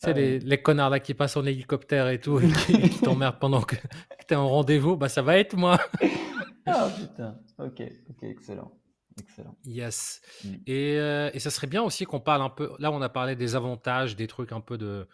[0.03, 2.39] ah les, les, connards là qui passent en hélicoptère et tout,
[2.69, 3.77] et qui, t'emmerdent pendant que,
[4.19, 5.79] que tu es en rendez-vous, bah ça va être moi.
[6.67, 8.73] ah putain, ok, ok, excellent.
[9.19, 9.57] Excellent.
[9.65, 10.21] Yes.
[10.45, 10.49] Mm.
[10.67, 12.73] Et, euh, et, ça serait bien aussi qu'on parle un peu.
[12.79, 15.09] Là, on a parlé des avantages, des trucs un peu de,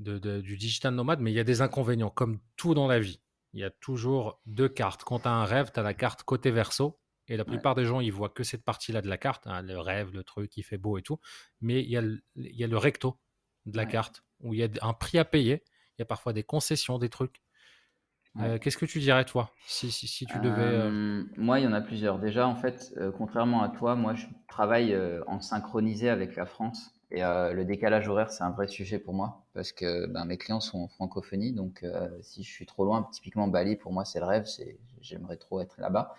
[0.00, 3.20] de, du digital nomade, mais il y a des inconvénients, comme tout dans la vie.
[3.52, 5.04] Il y a toujours deux cartes.
[5.04, 6.98] Quand tu as un rêve, tu as la carte côté verso.
[7.28, 9.78] Et la plupart des gens, ils voient que cette partie-là de la carte, hein, le
[9.78, 11.20] rêve, le truc qui fait beau et tout.
[11.60, 13.20] Mais il y a le, il y a le recto
[13.66, 15.62] de la carte où il y a un prix à payer.
[15.96, 17.40] Il y a parfois des concessions, des trucs.
[18.38, 20.62] Euh, qu'est-ce que tu dirais, toi, si, si, si tu devais.
[20.62, 22.18] Euh, moi, il y en a plusieurs.
[22.18, 24.96] Déjà, en fait, euh, contrairement à toi, moi, je travaille
[25.26, 26.92] en synchronisé avec la France.
[27.12, 30.60] Et le décalage horaire, c'est un vrai sujet pour moi parce que ben, mes clients
[30.60, 31.52] sont en francophonie.
[31.52, 31.84] Donc,
[32.22, 34.46] si je suis trop loin, typiquement Bali, pour moi, c'est le rêve.
[35.00, 36.14] J'aimerais trop être là-bas.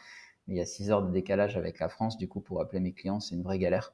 [0.47, 2.17] Mais il y a 6 heures de décalage avec la France.
[2.17, 3.93] Du coup, pour appeler mes clients, c'est une vraie galère.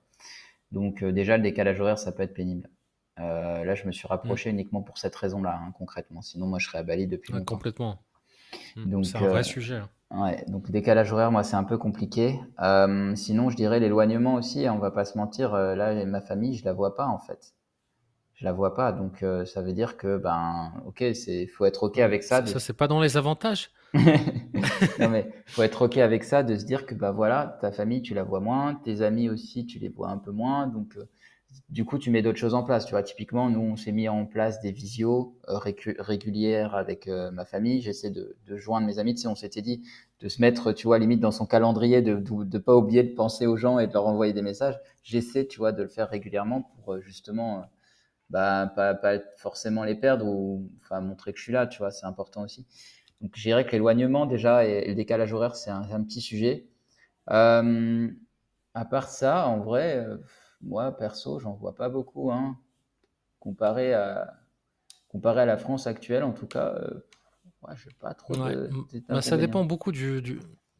[0.72, 2.68] Donc, déjà, le décalage horaire, ça peut être pénible.
[3.18, 4.54] là, je me suis rapproché mmh.
[4.54, 6.22] uniquement pour cette raison-là, hein, concrètement.
[6.24, 7.56] Sinon, moi, je serais à Bali depuis longtemps.
[7.56, 8.00] complètement.
[8.76, 9.78] Hmm, c'est un vrai euh, sujet.
[9.78, 9.90] Hein.
[10.12, 12.40] Ouais, donc décalage horaire, moi, c'est un peu compliqué.
[12.62, 14.68] Euh, sinon, je dirais l'éloignement aussi.
[14.70, 15.54] On va pas se mentir.
[15.54, 17.54] Euh, là, ma famille, je la vois pas en fait.
[18.36, 21.98] Je la vois pas, donc ça veut dire que ben, ok, c'est faut être ok
[21.98, 22.46] avec ça.
[22.46, 23.72] Ça, c'est pas dans les avantages.
[25.00, 28.04] non mais faut être ok avec ça, de se dire que bah voilà, ta famille,
[28.04, 30.96] tu la vois moins, tes amis aussi, tu les vois un peu moins, donc
[31.70, 32.86] du coup, tu mets d'autres choses en place.
[32.86, 37.30] Tu vois, typiquement, nous, on s'est mis en place des visios euh, régulières avec euh,
[37.32, 37.82] ma famille.
[37.82, 39.16] J'essaie de, joindre mes amis.
[39.16, 39.84] Tu on s'était dit
[40.20, 43.46] de se mettre, tu vois, limite dans son calendrier, de ne pas oublier de penser
[43.48, 44.80] aux gens et de leur envoyer des messages.
[45.04, 47.66] J'essaie, tu vois, de le faire régulièrement pour euh, justement,
[48.30, 50.70] bah, pas, forcément les perdre ou
[51.02, 51.68] montrer que je suis là.
[51.68, 52.66] Tu vois, c'est important aussi.
[53.22, 56.66] Donc, je dirais que l'éloignement déjà et, le décalage horaire, c'est un, petit sujet.
[57.28, 60.06] à part ça, en vrai
[60.62, 62.32] moi, perso, j'en vois pas beaucoup.
[62.32, 62.58] Hein.
[63.40, 64.34] Comparé, à,
[65.08, 67.06] comparé à la France actuelle, en tout cas, euh,
[67.76, 68.70] je n'ai pas trop de.
[69.08, 70.22] Bah, ça dépend beaucoup du,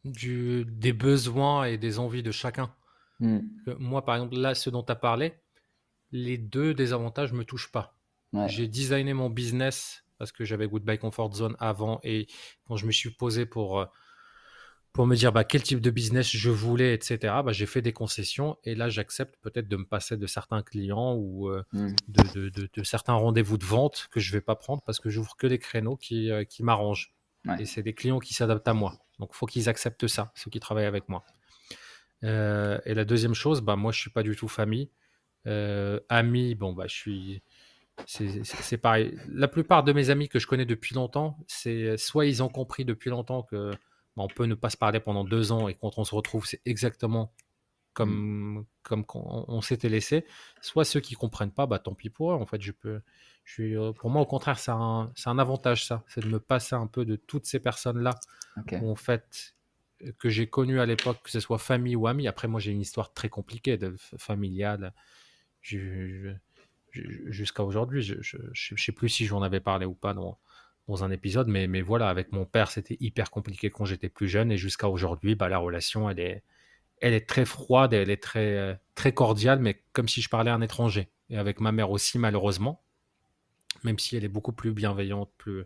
[0.04, 2.74] du, des besoins et des envies de chacun.
[3.20, 3.40] Hmm.
[3.78, 5.34] Moi, par exemple, là, ce dont tu as parlé,
[6.12, 7.94] les deux désavantages ne me touchent pas.
[8.46, 12.26] J'ai designé mon business parce que j'avais Goodbye Comfort Zone avant et
[12.66, 13.86] quand je me suis posé pour.
[14.98, 17.18] Pour me dire bah, quel type de business je voulais, etc.
[17.44, 21.14] Bah, j'ai fait des concessions et là, j'accepte peut-être de me passer de certains clients
[21.14, 21.90] ou euh, mmh.
[22.08, 25.08] de, de, de, certains rendez-vous de vente que je ne vais pas prendre parce que
[25.08, 27.14] j'ouvre que des créneaux qui, euh, qui m'arrangent.
[27.60, 28.98] Et c'est des clients qui s'adaptent à moi.
[29.20, 31.22] Donc, il faut qu'ils acceptent ça, ceux qui travaillent avec moi.
[32.24, 34.90] Euh, et la deuxième chose, bah, moi, je ne suis pas du tout famille.
[36.08, 37.42] amis, bon, bah, je suis.
[38.06, 39.16] C'est pareil.
[39.28, 42.84] La plupart de mes amis que je connais depuis longtemps, c'est soit ils ont compris
[42.84, 43.70] depuis longtemps que
[44.18, 46.44] bah, on peut ne pas se parler pendant deux ans et quand on se retrouve,
[46.44, 47.32] c'est exactement
[47.92, 48.64] comme, mmh.
[48.82, 50.24] comme on, s'était laissé.
[50.60, 52.34] Soit ceux qui comprennent pas, bah tant pis pour eux.
[52.34, 53.00] En fait, je peux,
[53.44, 56.40] je suis, euh, pour moi, au contraire, c'est un, un, avantage ça, c'est de me
[56.40, 58.18] passer un peu de toutes ces personnes-là,
[58.82, 59.54] en fait,
[60.18, 62.26] que j'ai connues à l'époque, que ce soit famille ou amis.
[62.26, 64.94] Après, moi, j'ai une histoire très compliquée de familiale
[66.90, 68.02] jusqu'à aujourd'hui.
[68.02, 70.38] Je, je, sais plus si j'en avais parlé ou pas dans,
[70.88, 74.28] dans un épisode, mais, mais voilà, avec mon père, c'était hyper compliqué quand j'étais plus
[74.28, 76.42] jeune, et jusqu'à aujourd'hui, bah, la relation, elle est,
[77.00, 80.50] elle est très froide, elle est très, euh, très cordiale, mais comme si je parlais
[80.50, 81.08] à un étranger.
[81.30, 82.82] Et avec ma mère aussi, malheureusement,
[83.84, 85.64] même si elle est beaucoup plus bienveillante, plus,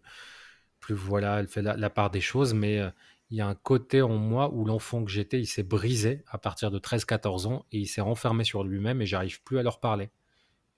[0.80, 2.90] plus voilà, elle fait la, part des choses, mais euh,
[3.30, 6.38] il y a un côté en moi où l'enfant que j'étais, il s'est brisé à
[6.38, 9.80] partir de 13-14 ans et il s'est renfermé sur lui-même et j'arrive plus à leur
[9.80, 10.10] parler.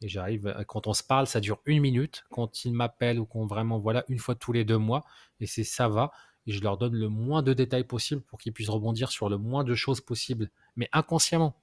[0.04, 2.24] Et j'arrive, euh, quand on se parle, ça dure une minute.
[2.30, 5.02] Quand ils m'appellent ou qu'on vraiment, voilà, une fois tous les deux mois,
[5.40, 6.12] et c'est ça va.
[6.46, 9.38] Et je leur donne le moins de détails possible pour qu'ils puissent rebondir sur le
[9.38, 11.56] moins de choses possibles, mais inconsciemment.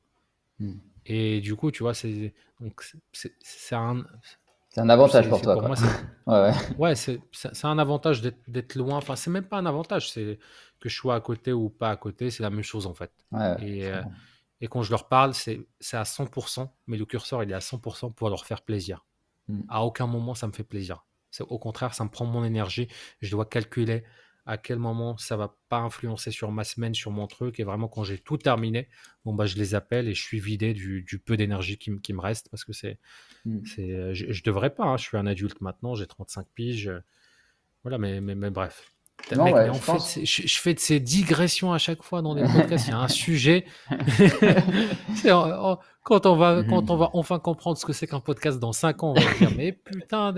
[0.58, 0.74] Hmm.
[1.06, 4.04] Et du coup, tu vois, c'est donc c'est un,
[4.70, 5.62] c'est un avantage pour toi.
[5.62, 5.76] moi,
[6.26, 6.96] ouais, ouais.
[6.96, 8.98] c'est un avantage d'être loin.
[8.98, 10.12] Enfin, c'est même pas un avantage.
[10.12, 10.39] C'est
[10.80, 13.12] que je sois à côté ou pas à côté, c'est la même chose en fait.
[13.60, 14.02] et, euh,
[14.62, 18.14] et, quand je leur parle, c'est à 100%, mais le curseur, il est à 100%
[18.14, 19.05] pour leur faire plaisir.
[19.47, 19.62] Mm.
[19.70, 21.05] À aucun moment, ça me fait plaisir.
[21.39, 22.88] Au contraire, ça me prend mon énergie.
[23.22, 24.03] Je dois calculer
[24.45, 27.59] à quel moment ça va pas influencer sur ma semaine, sur mon truc.
[27.59, 28.89] Et vraiment, quand j'ai tout terminé,
[29.24, 32.22] bon, bah, je les appelle et je suis vidé du, peu d'énergie qui, qui, me
[32.22, 32.99] reste parce que c'est.
[33.66, 34.97] C'est euh, je, je, devrais pas, hein.
[34.97, 36.91] je suis un adulte maintenant, j'ai 35 piges.
[37.84, 38.91] Voilà, mais, mais, mais bref.
[39.38, 42.88] En fait, je, fais de ces digressions à chaque fois dans des podcasts.
[42.88, 43.65] Il y a un sujet.
[46.03, 49.03] quand, on va, quand on va enfin comprendre ce que c'est qu'un podcast dans 5
[49.03, 50.34] ans, on va dire Mais putain,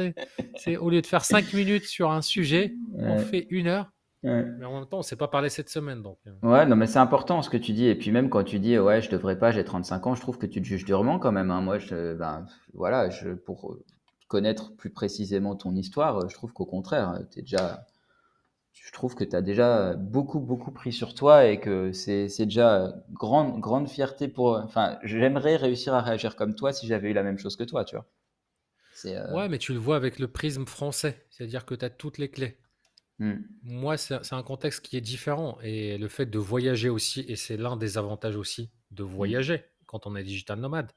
[0.58, 3.90] c'est au lieu de faire 5 minutes sur un sujet, on fait une heure.
[4.24, 6.02] Mais en même temps, on ne s'est pas parlé cette semaine.
[6.02, 6.18] Donc.
[6.28, 6.32] Euh.
[6.48, 7.88] Ouais, non, mais c'est important ce que tu dis.
[7.88, 10.38] Et puis même quand tu dis, ouais, je devrais pas, j'ai 35 ans, je trouve
[10.38, 11.52] que tu te juges durement quand même.
[11.52, 11.62] Hein.
[11.62, 13.78] Moi, je, ben, voilà, je, pour
[14.30, 17.86] connaître plus précisément ton histoire, je trouve qu'au contraire, tu es déjà
[18.74, 22.94] je trouve que tu as déjà beaucoup, beaucoup pris sur toi et que c'est déjà
[23.12, 24.58] grande, grande fierté pour.
[24.58, 27.86] Enfin, j'aimerais réussir à réagir comme toi si j'avais eu la même chose que toi,
[27.86, 28.06] tu vois.
[29.06, 32.18] Euh ouais, mais tu le vois avec le prisme français, c'est-à-dire que tu as toutes
[32.18, 32.58] les clés.
[33.20, 33.34] Mmh.
[33.64, 37.58] Moi, c'est un contexte qui est différent et le fait de voyager aussi, et c'est
[37.58, 39.08] l'un des avantages aussi de mmh.
[39.08, 40.92] voyager quand on est digital nomade.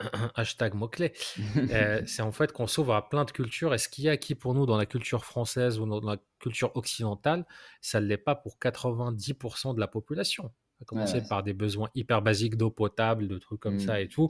[0.34, 1.12] hashtag mot-clé,
[1.56, 3.74] euh, c'est en fait qu'on s'ouvre à plein de cultures.
[3.74, 6.76] Et ce qui est acquis pour nous dans la culture française ou dans la culture
[6.76, 7.46] occidentale,
[7.80, 10.52] ça ne l'est pas pour 90% de la population.
[10.80, 14.08] À commencer par des besoins hyper basiques d'eau potable, de trucs comme ça mmh, et
[14.08, 14.28] tout.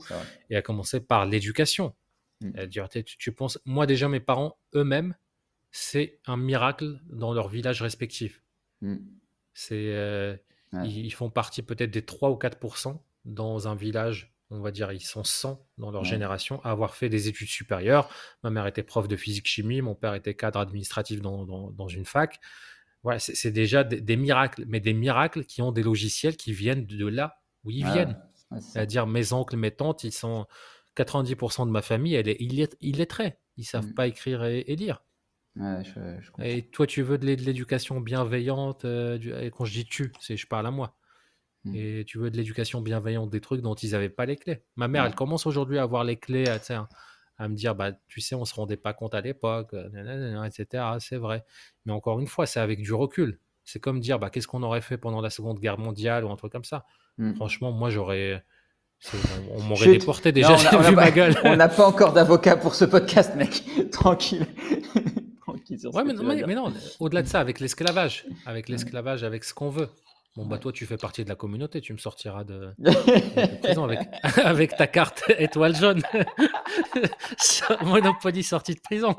[0.49, 1.93] Et à commencer par l'éducation.
[2.41, 2.69] Mmh.
[2.69, 5.15] Tu, tu, penses, moi déjà, mes parents eux-mêmes,
[5.69, 8.41] c'est un miracle dans leur village respectif.
[8.81, 8.95] Mmh.
[9.53, 10.35] C'est, euh,
[10.73, 14.91] ils, ils, font partie peut-être des 3 ou 4% dans un village on va dire,
[14.91, 18.09] ils sont 100 dans leur génération à avoir fait des études supérieures.
[18.43, 22.39] Ma mère était prof de physique-chimie, mon père était cadre administratif dans, une fac.
[23.03, 27.07] Voilà, c'est déjà des, miracles, mais des miracles qui ont des logiciels qui viennent de
[27.07, 28.17] là où ils viennent.
[28.59, 30.47] C'est-à-dire mes oncles, mes tantes, ils sont
[30.97, 33.37] 90% de ma famille, elle est illettrée.
[33.57, 33.93] Ils savent mmh.
[33.93, 35.03] pas écrire et, lire.
[36.39, 40.47] et toi, tu veux de l'éducation bienveillante, euh, et quand je dis tu, c'est je
[40.47, 40.95] parle à moi.
[41.65, 41.75] Mmh.
[41.75, 44.63] Et tu veux de l'éducation bienveillante, des trucs dont ils n'avaient pas les clés.
[44.75, 46.59] Ma mère, elle commence aujourd'hui à avoir les clés, à,
[47.37, 50.43] à me dire, bah, tu sais, on ne se rendait pas compte à l'époque, euh,
[50.43, 50.83] etc.
[50.99, 51.43] C'est vrai.
[51.85, 53.39] Mais encore une fois, c'est avec du recul.
[53.63, 56.35] C'est comme dire, bah, qu'est-ce qu'on aurait fait pendant la Seconde Guerre mondiale ou un
[56.35, 56.85] truc comme ça.
[57.17, 57.35] Mmh.
[57.35, 58.43] Franchement, moi, j'aurais...
[59.51, 61.33] On, m'aurait déporté déjà, on vu ma gueule.
[61.45, 63.63] On n'a pas encore d'avocat pour ce podcast, mec.
[63.93, 64.45] Tranquille.
[65.39, 66.13] Tranquille sur mais,
[66.45, 69.87] mais, non, au-delà de ça, avec l'esclavage, avec l'esclavage, avec ce qu'on veut.
[70.35, 72.73] Bon, bah, toi, tu fais partie de la communauté, tu me sortiras de,
[73.63, 73.99] prison avec,
[74.37, 76.01] avec, ta carte étoile jaune.
[77.83, 79.15] Monopoly sorti de prison.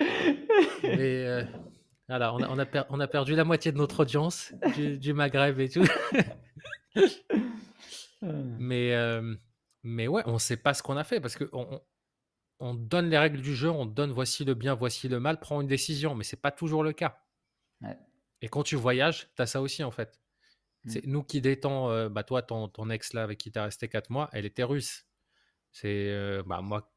[0.00, 1.44] Mais euh,
[2.08, 5.60] voilà, on a, on, a on a, perdu la moitié de notre audience du, Maghreb
[5.60, 5.86] et tout.
[8.22, 9.34] mais, euh,
[9.82, 11.80] mais ouais, on ne sait pas ce qu'on a fait parce qu'on
[12.58, 15.60] on donne les règles du jeu, on donne voici le bien, voici le mal, prend
[15.60, 17.20] une décision, mais c'est pas toujours le cas.
[17.82, 17.98] Ouais.
[18.44, 20.20] Et quand tu voyages, tu as ça aussi en fait.
[20.84, 20.90] Mmh.
[20.90, 23.88] C'est nous qui détend, euh, bah toi, ton, ton, ex là avec qui tu resté
[23.88, 25.06] 4 mois, elle était russe.
[25.72, 26.92] C'est euh, bah, moi,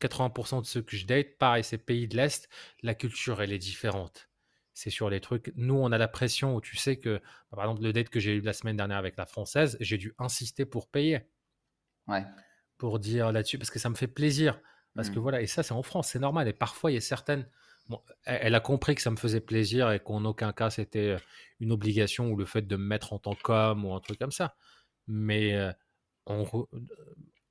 [0.00, 2.48] 80% de ceux que je date, pareil, c'est pays de l'Est,
[2.82, 4.28] la culture elle est différente.
[4.72, 5.52] C'est sur les trucs.
[5.54, 8.18] Nous, on a la pression où tu sais que, bah, par exemple, le date que
[8.18, 11.20] j'ai eu la semaine dernière avec la française, j'ai dû insister pour payer.
[12.08, 12.24] Ouais.
[12.78, 14.60] Pour dire là-dessus, parce que ça me fait plaisir.
[14.96, 15.22] Parce que mmh.
[15.22, 16.48] voilà, et ça, c'est en France, c'est normal.
[16.48, 17.48] Et parfois, il y a certaines
[18.24, 21.16] elle a compris que ça me faisait plaisir et qu'en aucun cas c'était
[21.60, 24.32] une obligation ou le fait de me mettre en tant qu'homme ou un truc comme
[24.32, 24.56] ça.
[25.06, 25.54] Mais
[26.26, 26.44] en,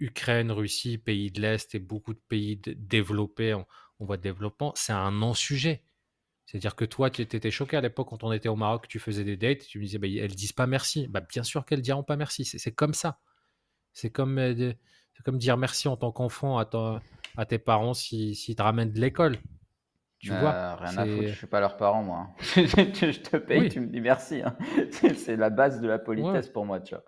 [0.03, 3.65] Ukraine, Russie, pays de l'Est et beaucoup de pays développés en,
[3.99, 5.81] voie de développement, c'est un non-sujet.
[6.45, 9.23] C'est-à-dire que toi, tu étais choqué à l'époque quand on était au Maroc, tu faisais
[9.23, 11.07] des dates, tu me disais, bah, elles disent pas merci.
[11.07, 12.43] Bah, bien sûr qu'elles diront pas merci.
[12.43, 13.21] C'est comme ça.
[13.93, 14.35] C'est comme,
[15.37, 19.37] dire merci en tant qu'enfant à, tes parents s'ils si, te ramènent de l'école.
[20.23, 22.29] Tu vois, euh, rien à foutre, je suis pas leurs parents, moi.
[22.39, 24.41] je te paye, tu me dis merci.
[24.41, 24.55] Hein.
[25.17, 27.03] c'est la base de la politesse pour moi, tu vois.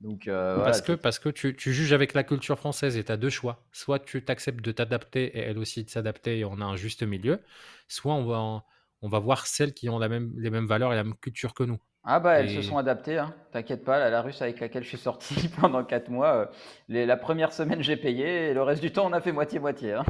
[0.00, 3.10] Donc, euh, parce, que, parce que tu, tu, juges avec la culture française et tu
[3.10, 3.64] as deux choix.
[3.72, 7.02] Soit tu t'acceptes de t'adapter et elle aussi de s'adapter et on a un juste
[7.02, 7.40] milieu.
[7.88, 8.62] Soit on va,
[9.02, 11.54] on va voir celles qui ont la même, les mêmes valeurs et la même culture
[11.54, 11.78] que nous.
[12.04, 13.34] Ah bah elles se sont adaptées, hein.
[13.52, 16.46] t'inquiète pas, la, russe avec laquelle je suis sorti pendant 4 mois, euh,
[16.88, 19.92] les, la première semaine j'ai payé et le reste du temps on a fait moitié-moitié.
[19.92, 20.04] Hein.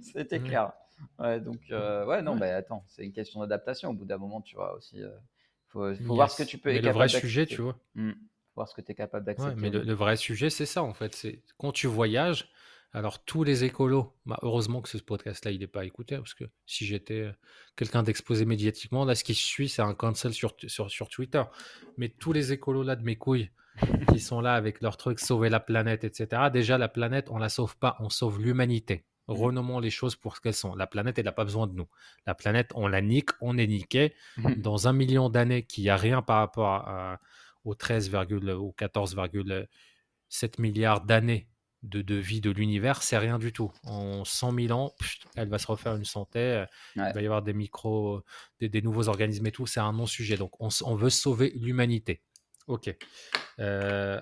[0.00, 0.72] C'était clair.
[1.18, 3.90] Ouais, donc euh, ouais non mais attends, c'est une question d'adaptation.
[3.90, 5.10] Au bout d'un moment tu vois aussi, euh,
[5.68, 6.70] faut, faut voir ce que tu peux.
[6.72, 7.78] Mais le vrai sujet tu vois.
[7.94, 8.12] Mmh.
[8.54, 9.54] Voir ce que tu es capable d'accepter.
[9.56, 12.50] mais le, vrai sujet c'est ça en fait, c'est quand tu voyages,
[12.92, 16.44] alors, tous les écolos, bah, heureusement que ce podcast-là, il n'est pas écouté, parce que
[16.64, 17.32] si j'étais euh,
[17.76, 21.42] quelqu'un d'exposé médiatiquement, là, ce qui suit, c'est un cancel sur, sur, sur, Twitter.
[21.98, 23.50] Mais tous les écolos là de mes couilles,
[24.08, 27.50] qui sont là avec leur truc sauver la planète, etc., déjà, la planète, on la
[27.50, 29.04] sauve pas, on sauve l'humanité.
[29.28, 29.32] Mmh.
[29.32, 30.74] Renommons les choses pour ce qu'elles sont.
[30.74, 31.88] La planète, elle n'a pas besoin de nous.
[32.26, 34.14] La planète, on la nique, on est niqué.
[34.36, 34.54] Mmh.
[34.54, 37.20] Dans un million d'années, qu'il n'y a rien par rapport à,
[37.64, 41.48] aux 13, ou 14,7 milliards d'années
[41.82, 43.72] de, vie de l'univers, c'est rien du tout.
[43.84, 44.92] En 100 000 ans,
[45.36, 46.66] elle va se refaire une santé, euh,
[46.96, 48.22] il va y avoir des micros,
[48.60, 50.36] des, nouveaux organismes et tout, c'est un non-sujet.
[50.36, 52.22] Donc on, veut sauver l'humanité.
[52.66, 52.94] Ok.
[53.60, 54.20] Euh,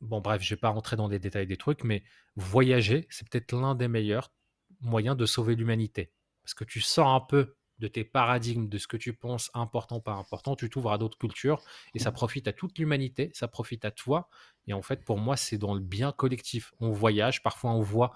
[0.00, 2.02] bon, bref, je vais pas rentrer dans les détails des trucs, mais
[2.36, 4.32] voyager, c'est peut-être l'un des meilleurs
[4.80, 6.12] moyens de sauver l'humanité.
[6.42, 10.00] Parce que tu sors un peu de tes paradigmes, de ce que tu penses important,
[10.00, 11.62] pas important, tu t'ouvres à d'autres cultures
[11.94, 12.14] et ça mmh.
[12.14, 14.28] profite à toute l'humanité, ça profite à toi.
[14.66, 16.72] Et en fait, pour moi, c'est dans le bien collectif.
[16.80, 18.12] On voyage, parfois on voit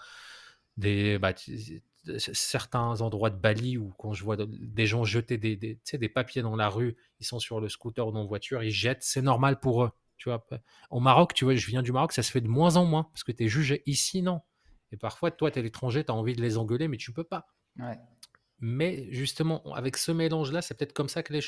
[0.78, 1.34] des, bah,
[2.18, 6.42] certains endroits de Bali où quand je vois des gens jeter des, des, des papiers
[6.42, 9.22] dans la rue, ils sont sur le scooter ou dans la voiture, ils jettent, c'est
[9.22, 9.90] normal pour eux.
[10.20, 10.46] Tu vois,
[10.90, 13.04] au Maroc, tu vois, je viens du Maroc, ça se fait de moins en moins
[13.04, 13.82] parce que tu es jugé.
[13.86, 14.42] Ici, non.
[14.92, 17.24] Et parfois, toi, tu es l'étranger, tu as envie de les engueuler, mais tu peux
[17.24, 17.48] pas.
[17.78, 17.98] Ouais.
[18.58, 21.40] Mais justement, avec ce mélange-là, c'est peut-être comme ça que les,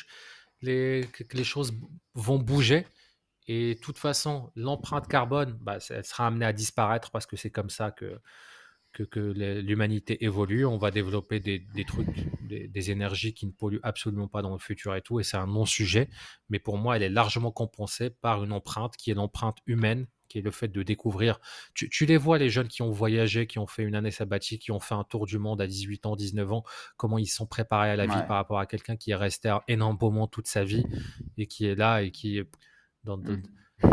[0.62, 1.74] les, les choses
[2.14, 2.86] vont bouger.
[3.46, 7.50] Et de toute façon, l'empreinte carbone, bah, elle sera amenée à disparaître parce que c'est
[7.50, 8.22] comme ça que,
[8.92, 9.20] que, que
[9.60, 10.64] l'humanité évolue.
[10.64, 12.08] On va développer des, des trucs,
[12.46, 15.20] des, des, énergies qui ne polluent absolument pas dans le futur et tout.
[15.20, 16.08] Et c'est un non-sujet.
[16.50, 20.38] Mais pour moi, elle est largement compensée par une empreinte qui est l'empreinte humaine qui
[20.38, 21.40] est le fait de découvrir.
[21.74, 24.72] Tu, les vois, les jeunes qui ont voyagé, qui ont fait une année sabbatique, qui
[24.72, 26.64] ont fait un tour du monde à 18 ans, 19 ans,
[26.96, 30.26] comment ils sont préparés à la vie par rapport à quelqu'un qui est resté énormément
[30.26, 30.84] toute sa vie
[31.36, 32.40] et qui est là et qui
[33.04, 33.42] dans, mmh.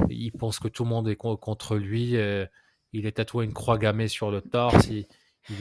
[0.09, 2.15] il pense que tout le monde est contre lui.
[2.15, 2.45] Euh,
[2.93, 4.87] il est tatoué une croix gammée sur le torse.
[4.87, 5.05] Il,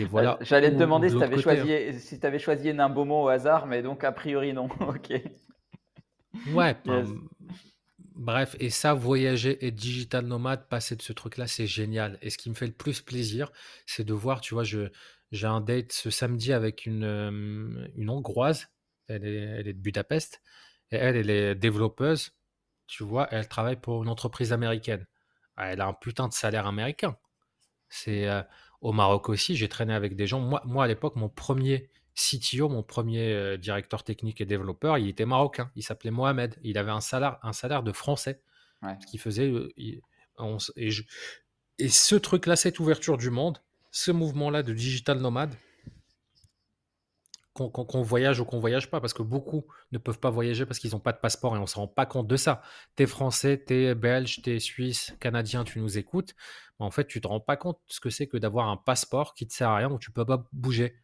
[0.00, 0.38] est voilà.
[0.40, 1.92] J'allais te demander si tu avais, choisi, hein.
[1.98, 4.68] si avais choisi Nimbomo au hasard, mais donc a priori non.
[4.80, 5.22] ok.
[6.52, 6.76] Ouais.
[8.14, 12.18] Bref, et ça, voyager et digital nomade, passer de ce truc-là, c'est génial.
[12.20, 13.50] Et ce qui me fait le plus plaisir,
[13.86, 14.88] c'est de voir, tu vois, je,
[15.30, 18.68] j'ai un date ce samedi avec une, euh, une Hongroise,
[19.06, 20.42] elle est, elle est de Budapest,
[20.90, 22.32] et elle, elle est développeuse,
[22.88, 25.06] tu vois, elle travaille pour une entreprise américaine.
[25.58, 27.16] Elle a un putain de salaire américain.
[27.88, 28.42] C'est euh,
[28.80, 30.40] au Maroc aussi, j'ai traîné avec des gens.
[30.40, 35.08] Moi, moi à l'époque, mon premier CTO, mon premier euh, directeur technique et développeur, il
[35.08, 35.70] était marocain.
[35.76, 36.56] Il s'appelait Mohamed.
[36.62, 38.42] Il avait un salaire, un salaire de français.
[38.82, 39.48] Ce qui faisait.
[39.48, 40.00] Euh, et,
[41.78, 43.58] et, ce truc-là, cette ouverture du monde,
[43.90, 45.54] ce mouvement-là de digital nomade,
[47.58, 50.92] qu'on voyage ou qu'on voyage pas, parce que beaucoup ne peuvent pas voyager parce qu'ils
[50.92, 52.62] n'ont pas de passeport et on ne se rend pas compte de ça.
[52.96, 56.34] Tu es français, tu es belge, tu es suisse, canadien, tu nous écoutes.
[56.78, 59.34] Mais en fait, tu te rends pas compte ce que c'est que d'avoir un passeport
[59.34, 60.94] qui te sert à rien où tu peux pas bouger.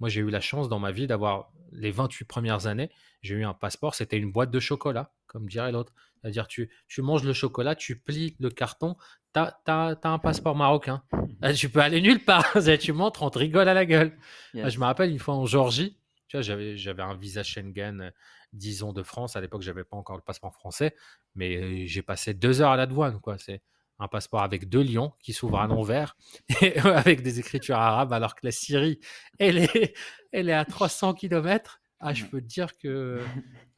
[0.00, 2.90] Moi, j'ai eu la chance dans ma vie d'avoir les 28 premières années,
[3.22, 5.92] j'ai eu un passeport, c'était une boîte de chocolat, comme dirait l'autre.
[6.20, 8.96] C'est-à-dire, tu, tu manges le chocolat, tu plies le carton,
[9.34, 11.02] tu as, un passeport marocain.
[11.42, 12.54] Ah, tu peux aller nulle part.
[12.80, 14.16] tu montres, on te rigole à la gueule.
[14.56, 15.98] Ah, je me rappelle une fois en Georgie,
[16.28, 18.12] tu vois, j'avais, j'avais un visa Schengen,
[18.52, 19.36] disons, de France.
[19.36, 20.94] À l'époque, je n'avais pas encore le passeport français,
[21.34, 23.20] mais euh, j'ai passé deux heures à la douane.
[23.20, 23.38] Quoi.
[23.38, 23.62] C'est,
[23.98, 26.16] un passeport avec deux lions qui s'ouvrent à l'envers
[26.84, 28.98] avec des écritures arabes, alors que la Syrie,
[29.38, 29.94] elle est,
[30.32, 31.80] elle est à 300 km.
[32.00, 33.24] Ah, je peux te dire que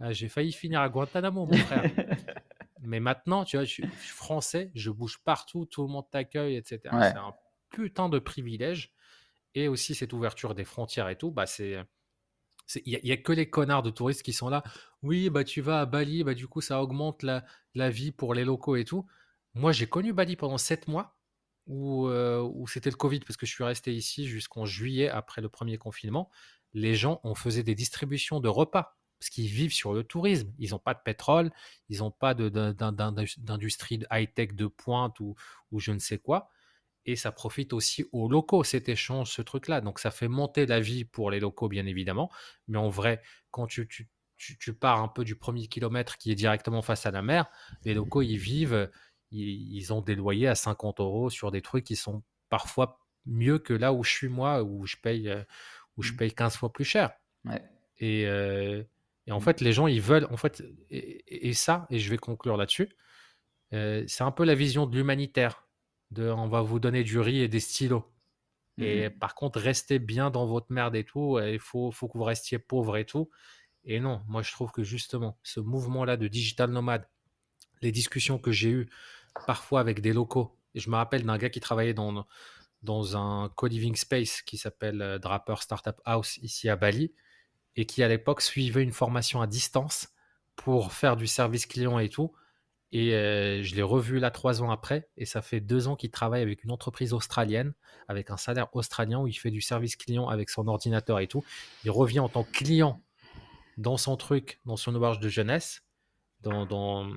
[0.00, 1.84] ah, j'ai failli finir à Guantanamo, mon frère.
[2.82, 6.80] Mais maintenant, tu vois, je suis français, je bouge partout, tout le monde t'accueille, etc.
[6.84, 7.34] C'est un
[7.70, 8.92] putain de privilège.
[9.54, 11.78] Et aussi cette ouverture des frontières et tout, bah c'est
[12.84, 14.62] il n'y a, que les connards de touristes qui sont là.
[15.02, 17.44] Oui, bah tu vas à Bali, bah du coup ça augmente la,
[17.74, 19.06] la vie pour les locaux et tout.
[19.54, 21.16] Moi, j'ai connu Bali pendant sept mois
[21.66, 25.40] où, euh, où c'était le Covid parce que je suis resté ici jusqu'en juillet après
[25.40, 26.30] le premier confinement.
[26.74, 30.52] Les gens, on faisait des distributions de repas parce qu'ils vivent sur le tourisme.
[30.58, 31.50] Ils n'ont pas de pétrole,
[31.88, 35.34] ils n'ont pas d'industrie high-tech de pointe ou,
[35.72, 36.50] ou je ne sais quoi.
[37.06, 39.80] Et ça profite aussi aux locaux, cet échange, ce truc-là.
[39.80, 42.30] Donc ça fait monter la vie pour les locaux, bien évidemment.
[42.68, 46.34] Mais en vrai, quand tu, tu, tu pars un peu du premier kilomètre qui est
[46.34, 47.46] directement face à la mer,
[47.84, 48.90] les locaux, ils vivent
[49.30, 53.72] ils, ont des loyers à 50 euros sur des trucs qui sont parfois mieux que
[53.72, 55.42] là où je suis moi, où je paye, euh,
[55.96, 56.16] où je mmh.
[56.16, 57.12] paye 15 fois plus cher.
[57.98, 58.26] Et,
[59.28, 59.40] en mmh.
[59.40, 62.88] fait, les gens, ils veulent, en fait, et, ça, et je vais conclure là-dessus,
[63.72, 65.65] c'est un peu la vision de l'humanitaire,
[66.10, 68.04] de on va vous donner du riz et des stylos.
[68.78, 72.18] Et mmh par contre, restez bien dans votre merde et tout, il faut, faut que
[72.18, 73.30] vous restiez pauvre et tout.
[73.84, 77.08] Et non, moi je trouve que justement, ce mouvement-là de digital nomade,
[77.82, 78.90] les discussions que j'ai eues
[79.46, 82.26] parfois avec des locaux, et je me rappelle d'un gars qui travaillait dans,
[82.82, 87.14] dans un co-living space qui s'appelle euh, Draper Startup House ici à Bali,
[87.76, 90.08] et qui à l'époque suivait une formation à distance
[90.56, 92.32] pour faire du service client et tout.
[92.92, 96.10] Et euh, je l'ai revu là trois ans après, et ça fait deux ans qu'il
[96.10, 97.74] travaille avec une entreprise australienne,
[98.08, 101.44] avec un salaire australien où il fait du service client avec son ordinateur et tout.
[101.84, 103.02] Il revient en tant que client
[103.76, 105.82] dans son truc, dans son auberge de jeunesse,
[106.40, 107.10] dans, dans,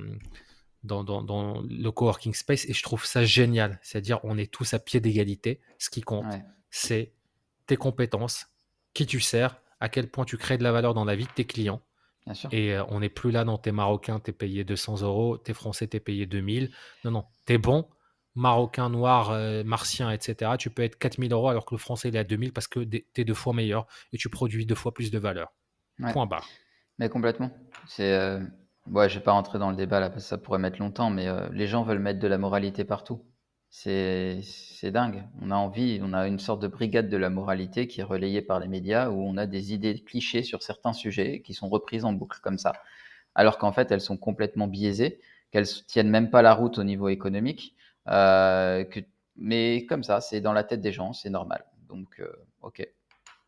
[0.83, 3.79] dans, dans, le coworking space, et je trouve ça génial.
[3.83, 5.61] C'est-à-dire, on est tous à pied d'égalité.
[5.77, 6.25] Ce qui compte,
[6.71, 7.13] c'est
[7.67, 8.47] tes compétences,
[8.93, 11.31] qui tu sers, à quel point tu crées de la valeur dans la vie de
[11.31, 11.81] tes clients
[12.51, 15.87] et euh, on n'est plus là, non, t'es marocain, t'es payé 200 euros, t'es français,
[15.87, 16.71] t'es payé 2000.
[17.05, 17.87] Non, non, t'es bon,
[18.35, 20.51] marocain, noir, euh, martien, etc.
[20.57, 22.79] Tu peux être 4000 euros alors que le français, il est à 2000 parce que
[22.79, 25.53] t'es deux fois meilleur et tu produis deux fois plus de valeur.
[26.11, 26.47] Point barre.
[26.97, 27.51] Mais complètement.
[27.87, 28.13] C'est.
[28.13, 28.39] Euh...
[28.89, 31.09] Ouais, je vais pas rentrer dans le débat là parce que ça pourrait mettre longtemps,
[31.09, 33.23] mais euh, les gens veulent mettre de la moralité partout.
[33.69, 34.41] C'est
[34.91, 35.23] dingue.
[35.41, 38.41] On a envie, on a une sorte de brigade de la moralité qui est relayée
[38.41, 42.03] par les médias où on a des idées clichés sur certains sujets qui sont reprises
[42.03, 42.73] en boucle comme ça.
[43.35, 45.19] Alors qu'en fait, elles sont complètement biaisées,
[45.51, 47.75] qu'elles tiennent même pas la route au niveau économique.
[48.07, 48.83] Euh,
[49.37, 51.63] mais comme ça, c'est dans la tête des gens, c'est normal.
[51.87, 52.87] Donc, euh, ok.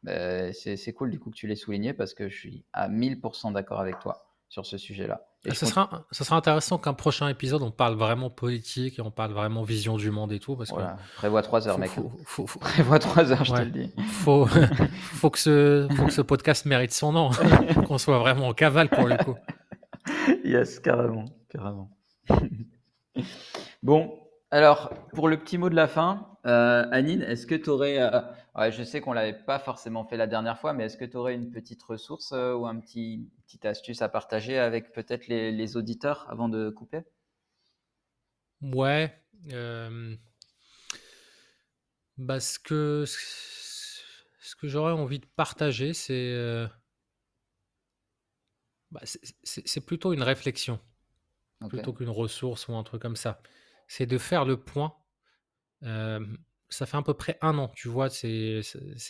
[0.04, 3.52] Ben, c'est cool du coup que tu l'aies souligné parce que je suis à 1000%
[3.52, 5.22] d'accord avec toi sur ce sujet-là.
[5.46, 9.10] Et ça, sera, ça sera intéressant qu'un prochain épisode, on parle vraiment politique et on
[9.10, 10.58] parle vraiment vision du monde et tout.
[10.58, 10.98] Parce voilà.
[11.16, 11.92] Prévois trois heures, mec.
[12.60, 13.94] Prévois trois heures, je te le dis.
[14.10, 14.46] Faut,
[14.92, 17.32] faut, que ce, faut que ce podcast mérite son nom,
[17.88, 19.36] qu'on soit vraiment en cavale pour le coup.
[20.44, 21.26] Yes, carrément.
[21.50, 21.90] carrément.
[23.84, 24.20] bon,
[24.52, 28.72] alors, pour le petit mot de la fin, euh, Anine, est-ce que tu aurais, euh,
[28.72, 31.36] je sais qu'on l'avait pas forcément fait la dernière fois, mais est-ce que tu aurais
[31.36, 36.28] une petite ressource euh, ou un petit petite astuce à partager avec peut-être les, auditeurs
[36.30, 37.04] avant de couper?
[38.62, 39.16] Ouais.
[42.18, 46.68] Bah, ce que ce que j'aurais envie de partager, c'est
[48.92, 49.00] bah,
[49.44, 50.80] c'est plutôt une réflexion
[51.70, 53.42] plutôt qu'une ressource ou un truc comme ça
[53.92, 54.94] c'est de faire le point.
[55.82, 58.10] ça fait à peu près un an, tu vois.
[58.10, 58.62] C'est,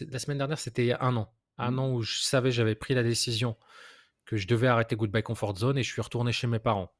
[0.09, 1.31] la semaine dernière, c'était il y a un an.
[1.59, 1.79] Un mmh.
[1.79, 3.57] an où je savais, j'avais pris la décision
[4.25, 6.91] que je devais arrêter Goodbye Comfort Zone et je suis retourné chez mes parents.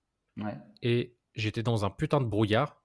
[0.83, 2.83] Et j'étais dans un putain de brouillard.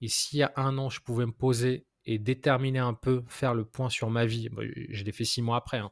[0.00, 3.52] Et s'il y a un an, je pouvais me poser et déterminer un peu, faire
[3.52, 4.48] le point sur ma vie,
[4.90, 5.78] je l'ai fait six mois après.
[5.78, 5.90] Hein.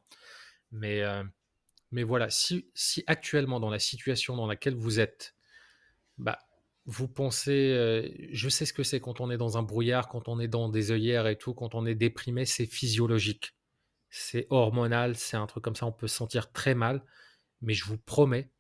[0.70, 1.02] Mais,
[1.90, 5.34] mais voilà, si, si actuellement, dans la situation dans laquelle vous êtes,
[6.18, 6.38] bah,
[6.86, 10.28] vous pensez, euh, je sais ce que c'est quand on est dans un brouillard, quand
[10.28, 13.54] on est dans des œillères et tout, quand on est déprimé, c'est physiologique.
[14.10, 17.02] C'est hormonal, c'est un truc comme ça, on peut se sentir très mal.
[17.62, 18.50] Mais je vous promets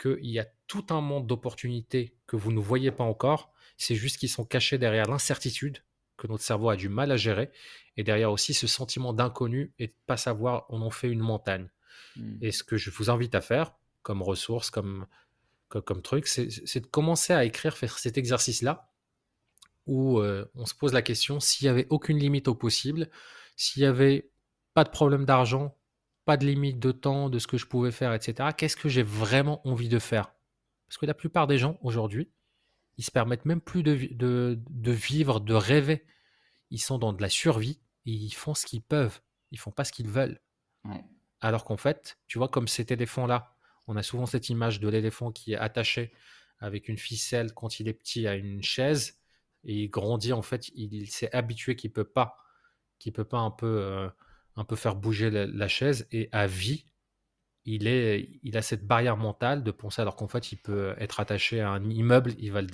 [0.00, 3.52] qu'il y a tout un monde d'opportunités que vous ne voyez pas encore.
[3.76, 5.78] C'est juste qu'ils sont cachés derrière l'incertitude
[6.16, 7.50] que notre cerveau a du mal à gérer
[7.96, 11.70] et derrière aussi ce sentiment d'inconnu et de pas savoir on en fait une montagne.
[12.16, 12.36] Mmh.
[12.40, 15.06] Et ce que je vous invite à faire comme ressource, comme
[15.68, 18.90] comme truc, c'est de commencer à écrire, faire cet exercice-là,
[19.86, 23.10] où euh, on se pose la question s'il n'y avait aucune limite au possible,
[23.56, 24.30] s'il n'y avait
[24.72, 25.76] pas de problème d'argent,
[26.24, 29.02] pas de limite de temps, de ce que je pouvais faire, etc., qu'est-ce que j'ai
[29.02, 30.32] vraiment envie de faire?
[30.88, 32.30] Parce que la plupart des gens, aujourd'hui,
[32.96, 36.06] ils se permettent même plus de, de, vivre, de rêver.
[36.70, 39.20] Ils sont dans de la survie et ils font ce qu'ils peuvent.
[39.50, 40.40] Ils font pas ce qu'ils veulent.
[41.40, 43.53] Alors qu'en fait, tu vois, comme ces éléphants-là,
[43.86, 46.12] on a souvent cette image de l'éléphant qui est attaché
[46.58, 49.20] avec une ficelle quand il est petit à une chaise
[49.64, 52.36] et il grandit en fait, il, s'est habitué qu'il peut pas,
[52.98, 54.08] qu'il peut pas un peu, euh,
[54.56, 56.86] un peu faire bouger la, chaise et à vie,
[57.64, 61.20] il est, il a cette barrière mentale de penser alors qu'en fait il peut être
[61.20, 62.68] attaché à un immeuble, il va le,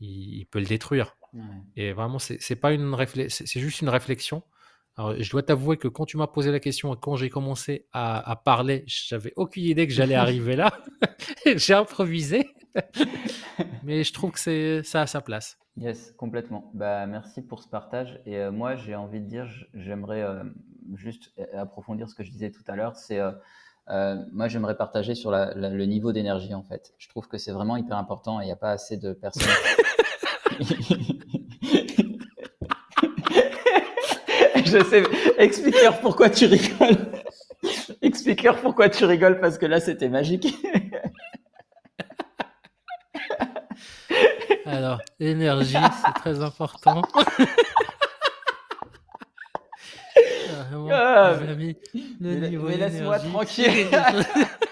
[0.00, 1.16] il, peut le détruire.
[1.74, 2.96] Et vraiment c'est pas une
[3.28, 4.44] c'est juste une réflexion
[4.96, 8.30] alors, je dois t'avouer que quand tu m'as posé la question, quand j'ai commencé à,
[8.30, 10.72] à parler, j'avais aucune idée que j'allais arriver là.
[11.56, 12.48] j'ai improvisé.
[13.84, 15.58] Mais je trouve que c'est ça à sa place.
[15.76, 16.70] Yes, complètement.
[16.74, 18.20] Bah, merci pour ce partage.
[18.26, 20.44] Et euh, moi, j'ai envie de dire, j'aimerais euh,
[20.94, 22.94] juste approfondir ce que je disais tout à l'heure.
[22.96, 23.20] C'est
[23.90, 26.94] euh, moi, j'aimerais partager sur la, le niveau d'énergie en fait.
[26.98, 29.50] Je trouve que c'est vraiment hyper important et il n'y a pas assez de personnes.
[34.64, 35.02] Je sais.
[35.38, 36.96] Explique-leur pourquoi tu rigoles.
[38.02, 40.54] Explique cœur pourquoi tu rigoles parce que là c'était magique.
[44.66, 47.02] Alors, énergie, c'est très important.
[50.90, 53.88] Ah, mais, laisse-moi tranquille.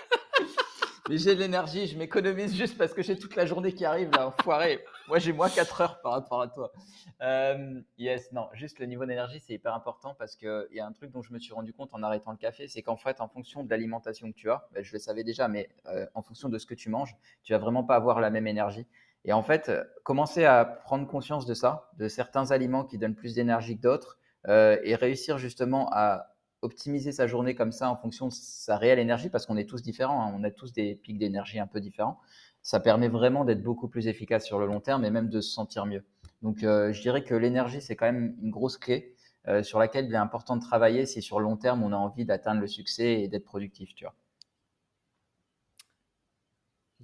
[1.18, 4.28] j'ai de l'énergie, je m'économise juste parce que j'ai toute la journée qui arrive là,
[4.28, 4.84] enfoiré.
[5.08, 6.72] Moi j'ai moins 4 heures par rapport à toi.
[7.20, 10.92] Euh, yes, non, juste le niveau d'énergie c'est hyper important parce qu'il y a un
[10.92, 13.28] truc dont je me suis rendu compte en arrêtant le café, c'est qu'en fait en
[13.28, 16.48] fonction de l'alimentation que tu as, ben, je le savais déjà, mais euh, en fonction
[16.48, 18.86] de ce que tu manges, tu vas vraiment pas avoir la même énergie.
[19.24, 19.70] Et en fait,
[20.02, 24.18] commencer à prendre conscience de ça, de certains aliments qui donnent plus d'énergie que d'autres,
[24.48, 26.31] euh, et réussir justement à
[26.62, 29.82] optimiser sa journée comme ça en fonction de sa réelle énergie, parce qu'on est tous
[29.82, 32.18] différents, hein, on a tous des pics d'énergie un peu différents,
[32.62, 35.50] ça permet vraiment d'être beaucoup plus efficace sur le long terme et même de se
[35.50, 36.04] sentir mieux.
[36.40, 39.14] Donc euh, je dirais que l'énergie, c'est quand même une grosse clé
[39.48, 41.96] euh, sur laquelle il est important de travailler si sur le long terme on a
[41.96, 44.14] envie d'atteindre le succès et d'être productif, tu vois.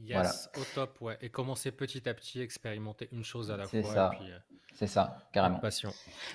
[0.05, 1.19] Yes, au top, ouais.
[1.21, 3.83] Et commencer petit à petit, expérimenter une chose à la fois.
[3.83, 4.11] Ça.
[4.21, 4.39] Euh,
[4.75, 5.59] c'est ça, carrément.
[5.59, 5.91] Passion.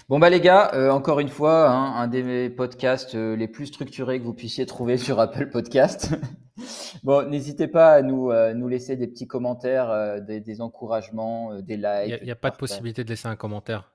[0.09, 3.67] Bon, bah les gars, euh, encore une fois, hein, un des podcasts euh, les plus
[3.67, 6.13] structurés que vous puissiez trouver sur Apple Podcast.
[7.03, 12.19] bon, n'hésitez pas à nous, nous laisser des petits commentaires, des, encouragements, des likes.
[12.21, 13.91] Il n'y a, pas de possibilité de laisser un commentaire.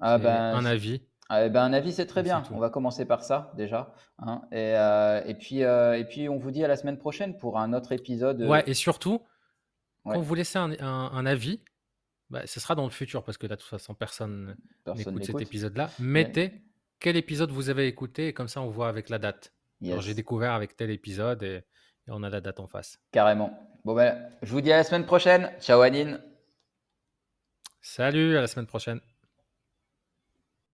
[0.00, 1.02] Ah ben, un avis.
[1.30, 2.42] Ah, eh ben, un avis, c'est très bien.
[2.52, 3.92] On va commencer par ça déjà.
[4.18, 4.42] Hein.
[4.52, 7.74] Euh, et, puis, euh, et puis, on vous dit à la semaine prochaine pour un
[7.74, 8.40] autre épisode.
[8.42, 9.20] Ouais, et surtout,
[10.04, 11.60] quand vous laissez un, avis,
[12.30, 14.56] bah, ce sera dans le futur parce que là, de toute façon, personne
[14.86, 15.90] n'écoute cet épisode-là.
[15.98, 16.62] Mettez
[16.98, 19.52] quel épisode vous avez écouté et comme ça, on voit avec la date.
[19.80, 21.62] J'ai découvert avec tel épisode et,
[22.10, 22.98] on a la date en face.
[23.12, 23.52] Carrément.
[23.84, 25.50] Bon, ben, je vous dis à la semaine prochaine.
[25.60, 26.18] Ciao, Anine.
[27.82, 29.00] Salut, à la semaine prochaine.